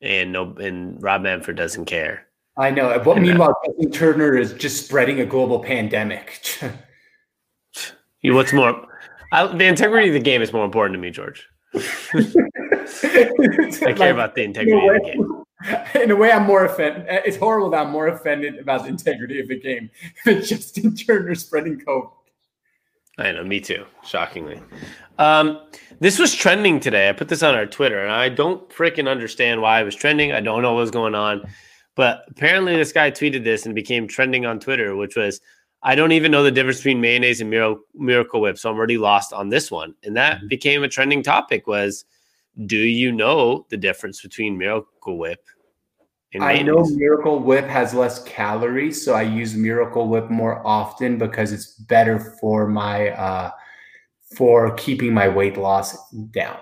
[0.00, 2.25] and no, and Rob Manfred doesn't care.
[2.58, 2.98] I know.
[2.98, 6.42] But uh, meanwhile, uh, Turner is just spreading a global pandemic.
[8.22, 8.86] what's more?
[9.32, 11.46] I, the integrity of the game is more important to me, George.
[11.74, 11.80] I
[13.96, 15.42] care about the integrity of the game.
[16.02, 17.06] in a way, I'm more offended.
[17.08, 19.90] It's horrible that I'm more offended about the integrity of the game
[20.24, 22.10] than Justin Turner spreading COVID.
[23.18, 23.84] I know, me too.
[24.04, 24.60] Shockingly,
[25.18, 25.58] um,
[26.00, 27.08] this was trending today.
[27.08, 30.32] I put this on our Twitter, and I don't freaking understand why it was trending.
[30.32, 31.42] I don't know what's going on,
[31.96, 35.40] but apparently, this guy tweeted this and became trending on Twitter, which was,
[35.82, 38.98] "I don't even know the difference between mayonnaise and Miracle, Miracle Whip, so I'm already
[38.98, 40.48] lost on this one." And that mm-hmm.
[40.48, 41.66] became a trending topic.
[41.66, 42.04] Was
[42.66, 45.44] do you know the difference between Miracle Whip
[46.40, 51.52] I know Miracle Whip has less calories, so I use Miracle Whip more often because
[51.52, 53.50] it's better for my uh,
[54.36, 55.96] for keeping my weight loss
[56.30, 56.58] down.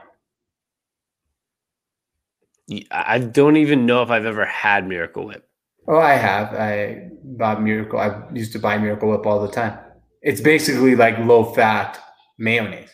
[2.90, 5.48] I don't even know if I've ever had Miracle Whip.
[5.86, 6.54] Oh, I have.
[6.54, 7.98] I bought Miracle.
[7.98, 9.78] I used to buy Miracle Whip all the time.
[10.22, 12.00] It's basically like low fat
[12.38, 12.90] mayonnaise.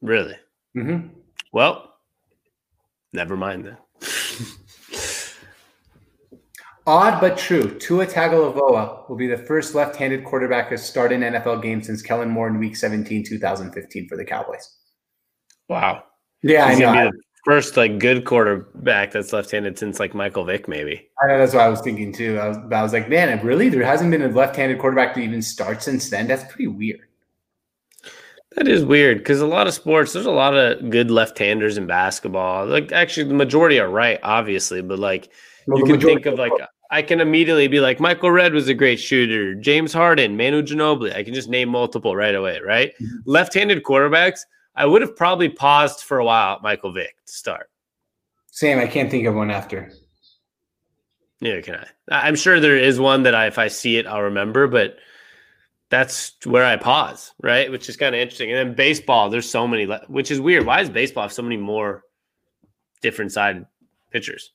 [0.00, 0.36] Really?
[0.76, 1.08] Mm-hmm.
[1.52, 1.94] Well,
[3.12, 3.76] never mind then.
[6.86, 7.78] Odd but true.
[7.78, 12.28] Tua Tagovailoa will be the first left-handed quarterback to start an NFL game since Kellen
[12.28, 14.76] Moore in Week 17, 2015 for the Cowboys.
[15.68, 16.04] Wow.
[16.42, 17.10] Yeah, He's I know.
[17.44, 21.08] First like good quarterback that's left-handed since like Michael Vick, maybe.
[21.22, 22.38] I know that's what I was thinking too.
[22.38, 23.68] I was, I was like, man, really?
[23.68, 26.26] There hasn't been a left-handed quarterback to even start since then.
[26.26, 27.00] That's pretty weird.
[28.56, 31.86] That is weird because a lot of sports, there's a lot of good left-handers in
[31.86, 32.66] basketball.
[32.66, 35.30] Like actually, the majority are right, obviously, but like
[35.66, 36.52] well, you can think of like
[36.90, 41.14] I can immediately be like Michael Redd was a great shooter, James Harden, Manu Ginobili.
[41.16, 42.92] I can just name multiple right away, right?
[43.02, 43.16] Mm-hmm.
[43.26, 44.40] Left-handed quarterbacks,
[44.76, 47.70] I would have probably paused for a while at Michael Vick to start.
[48.50, 49.92] Same, I can't think of one after.
[51.40, 51.74] Yeah, can
[52.10, 52.28] I?
[52.28, 54.96] I'm sure there is one that I, if I see it, I'll remember, but
[55.90, 57.70] that's where I pause, right?
[57.70, 58.50] Which is kind of interesting.
[58.50, 60.66] And then baseball, there's so many, which is weird.
[60.66, 62.02] Why does baseball have so many more
[63.02, 63.66] different side
[64.10, 64.52] pitchers?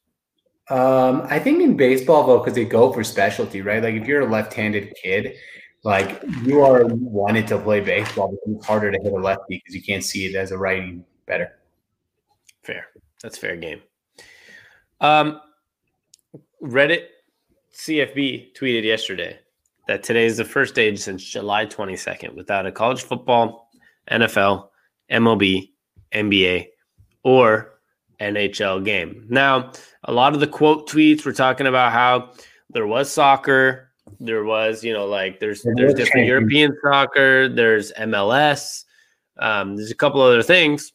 [0.70, 3.82] Um, I think in baseball though, because they go for specialty, right?
[3.82, 5.36] Like if you're a left-handed kid,
[5.84, 9.76] like you are wanted to play baseball, but it's harder to hit a lefty because
[9.76, 11.58] you can't see it as a righty better.
[12.64, 12.88] Fair.
[13.24, 13.82] That's fair game.
[15.02, 15.42] Um,
[16.62, 17.06] Reddit
[17.74, 19.40] CFB tweeted yesterday
[19.88, 23.72] that today is the first day since July 22nd without a college football,
[24.12, 24.68] NFL,
[25.10, 25.72] MLB,
[26.14, 26.68] NBA,
[27.24, 27.80] or
[28.20, 29.26] NHL game.
[29.30, 29.72] Now,
[30.04, 32.34] a lot of the quote tweets were talking about how
[32.70, 33.89] there was soccer,
[34.20, 38.86] there was, you know, like there's there's different European soccer, there's MLS,
[39.40, 40.94] um, there's a couple other things.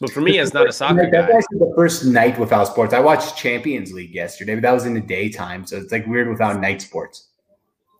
[0.00, 2.94] But for me, it's not a soccer That's actually the first night without sports.
[2.94, 6.28] I watched Champions League yesterday, but that was in the daytime, so it's like weird
[6.28, 7.28] without night sports.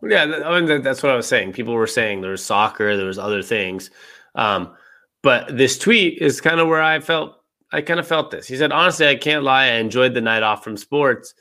[0.03, 1.53] Yeah, I mean that's what I was saying.
[1.53, 3.91] People were saying there was soccer, there was other things,
[4.37, 4.75] um,
[5.23, 7.35] but this tweet is kind of where I felt.
[7.71, 8.47] I kind of felt this.
[8.47, 9.65] He said, "Honestly, I can't lie.
[9.65, 11.35] I enjoyed the night off from sports,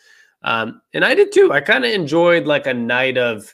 [0.48, 1.52] um, and I did too.
[1.52, 3.54] I kind of enjoyed like a night of.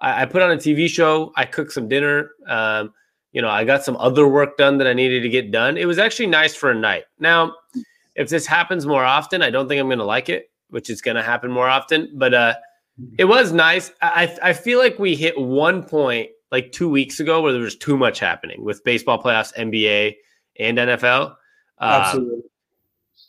[0.00, 1.32] I, I, put on a TV show.
[1.36, 2.30] I cooked some dinner.
[2.48, 2.94] Um,
[3.32, 5.76] you know, I got some other work done that I needed to get done.
[5.76, 7.04] It was actually nice for a night.
[7.18, 7.52] Now,
[8.14, 11.02] if this happens more often, I don't think I'm going to like it, which is
[11.02, 12.10] going to happen more often.
[12.14, 12.54] But uh,
[13.18, 13.92] it was nice.
[14.00, 17.76] I I feel like we hit one point like two weeks ago where there was
[17.76, 20.16] too much happening with baseball playoffs, NBA,
[20.58, 21.34] and NFL.
[21.78, 22.40] Uh, Absolutely.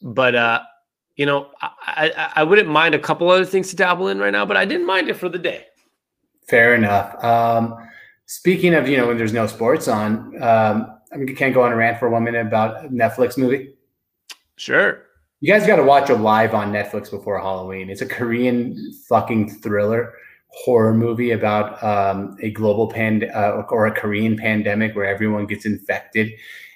[0.02, 0.62] but uh,
[1.16, 4.32] you know, I, I, I wouldn't mind a couple other things to dabble in right
[4.32, 5.66] now, but I didn't mind it for the day.
[6.48, 7.24] Fair enough.
[7.24, 7.76] Um,
[8.26, 11.72] speaking of, you know, when there's no sports on, um, I mean, can't go on
[11.72, 13.74] a rant for one minute about Netflix movie.
[14.56, 15.04] Sure.
[15.42, 17.90] You guys got to watch Alive on Netflix before Halloween.
[17.90, 20.14] It's a Korean fucking thriller
[20.52, 25.66] horror movie about um, a global pand uh, or a Korean pandemic where everyone gets
[25.66, 26.32] infected.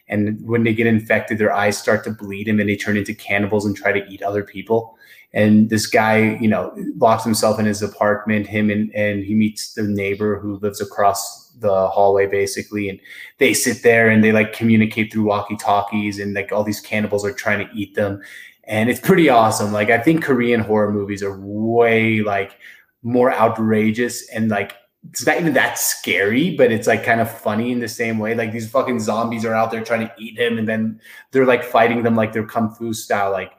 [0.08, 3.14] And when they get infected, their eyes start to bleed and then they turn into
[3.14, 4.97] cannibals and try to eat other people.
[5.34, 9.74] And this guy, you know, locks himself in his apartment, him and, and he meets
[9.74, 12.88] the neighbor who lives across the hallway basically.
[12.88, 12.99] And
[13.39, 17.26] they sit there and they like communicate through walkie talkies and like all these cannibals
[17.26, 18.22] are trying to eat them.
[18.64, 19.72] And it's pretty awesome.
[19.72, 22.58] Like I think Korean horror movies are way like
[23.03, 24.74] more outrageous and like
[25.10, 28.36] it's not even that scary, but it's like kind of funny in the same way.
[28.36, 30.99] Like these fucking zombies are out there trying to eat him, and then
[31.32, 33.32] they're like fighting them like they're kung fu style.
[33.32, 33.53] Like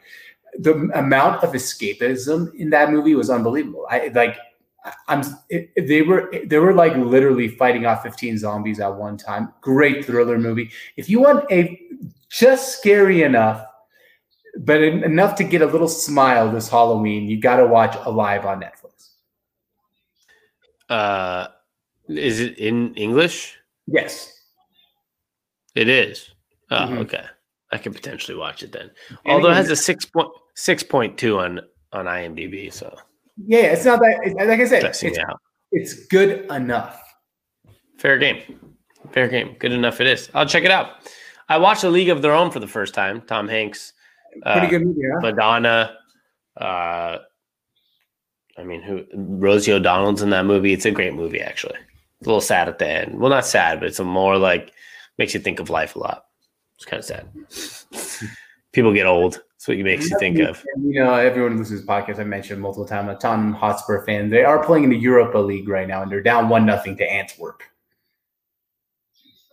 [0.59, 3.87] the amount of escapism in that movie was unbelievable.
[3.91, 4.39] I like
[5.09, 9.53] I'm it, they were they were like literally fighting off 15 zombies at one time.
[9.61, 10.71] Great thriller movie.
[10.97, 11.81] If you want a
[12.29, 13.65] just scary enough,
[14.59, 18.61] but enough to get a little smile this Halloween, you got to watch Alive on
[18.61, 18.86] Netflix.
[20.89, 21.49] Uh,
[22.09, 23.59] is it in English?
[23.87, 24.33] Yes,
[25.75, 26.31] it is.
[26.71, 26.99] Oh, mm-hmm.
[26.99, 27.25] okay.
[27.73, 28.91] I could potentially watch it then.
[29.27, 31.61] Although it has a six point six point two on
[31.93, 32.95] on IMDb, so
[33.45, 34.35] yeah, it's not that.
[34.37, 35.03] Like I said, it's,
[35.73, 37.03] it's good enough.
[37.99, 38.41] Fair game,
[39.13, 39.57] fair game.
[39.59, 40.01] Good enough.
[40.01, 40.31] It is.
[40.35, 41.11] I'll check it out.
[41.49, 43.23] I watched A League of Their Own for the first time.
[43.23, 43.93] Tom Hanks,
[44.43, 45.01] pretty uh, good movie.
[45.13, 45.21] Huh?
[45.21, 45.97] Madonna,
[46.57, 47.19] uh,
[48.59, 50.73] I mean, who Rosie O'Donnell's in that movie?
[50.73, 51.79] It's a great movie, actually.
[52.21, 53.21] It's a little sad at the end.
[53.21, 54.73] Well, not sad, but it's a more like
[55.19, 56.27] makes you think of life a lot.
[56.77, 58.31] It's kind of sad.
[58.73, 59.35] People get old.
[59.35, 60.65] That's what you makes you think of.
[60.77, 62.19] You know, everyone listens to this podcast.
[62.19, 63.11] I mentioned multiple times.
[63.11, 64.29] A Tottenham Hotspur fan.
[64.29, 67.11] They are playing in the Europa League right now, and they're down one nothing to
[67.11, 67.63] Antwerp.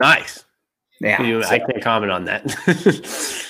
[0.01, 0.43] Nice.
[0.99, 1.49] Yeah, you, so.
[1.49, 2.43] I can't comment on that.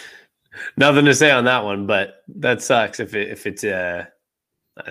[0.78, 4.06] Nothing to say on that one, but that sucks if it, if it's uh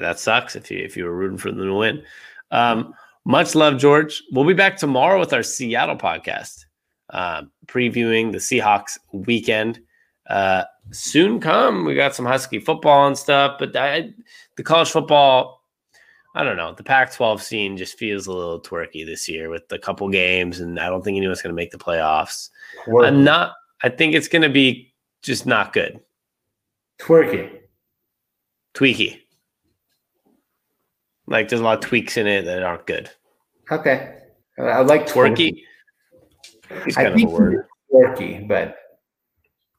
[0.00, 2.02] that sucks if you if you were rooting for them to win.
[2.50, 4.22] Um, much love, George.
[4.32, 6.64] We'll be back tomorrow with our Seattle podcast,
[7.10, 9.80] uh, previewing the Seahawks weekend.
[10.28, 11.84] Uh, soon come.
[11.84, 14.12] We got some Husky football and stuff, but I,
[14.56, 15.62] the college football,
[16.34, 16.74] I don't know.
[16.74, 20.78] The Pac-12 scene just feels a little twerky this year with a couple games, and
[20.80, 22.50] I don't think anyone's going to make the playoffs.
[22.86, 23.06] Twerky.
[23.06, 23.54] I'm not.
[23.82, 26.00] I think it's going to be just not good.
[27.00, 27.60] Twerky.
[28.74, 29.21] Tweaky.
[31.32, 33.08] Like there's a lot of tweaks in it that aren't good.
[33.70, 34.18] Okay,
[34.58, 35.62] I like twerky.
[36.84, 37.66] He's kind I of a word.
[37.90, 38.76] Twerky, but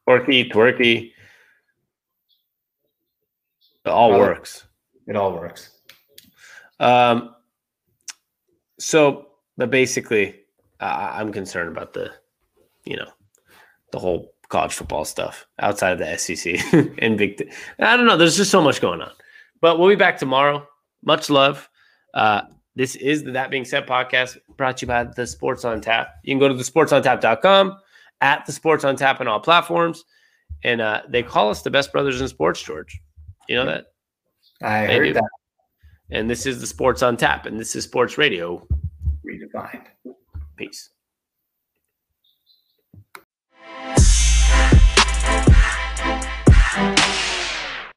[0.10, 1.12] twerky, twerky.
[3.86, 4.66] It all works.
[5.06, 5.70] It all works.
[6.80, 7.36] Um.
[8.80, 10.40] So, but basically,
[10.80, 12.12] uh, I'm concerned about the,
[12.84, 13.12] you know,
[13.92, 17.54] the whole college football stuff outside of the SEC and Big.
[17.78, 18.18] I don't know.
[18.18, 19.12] There's just so much going on.
[19.62, 20.68] But we'll be back tomorrow
[21.06, 21.70] much love.
[22.14, 22.42] Uh,
[22.76, 26.16] this is the That Being Said podcast brought to you by the Sports on Tap.
[26.24, 27.78] You can go to the sportsontap.com
[28.22, 30.04] at the Sports on Tap on all platforms.
[30.64, 33.00] And uh, they call us the best brothers in sports, George.
[33.50, 33.88] You know that?
[34.62, 35.14] I they heard do.
[35.14, 35.30] that.
[36.10, 38.66] And this is the Sports on Tap, and this is Sports Radio
[39.26, 39.86] Redefined.
[40.58, 40.90] Peace.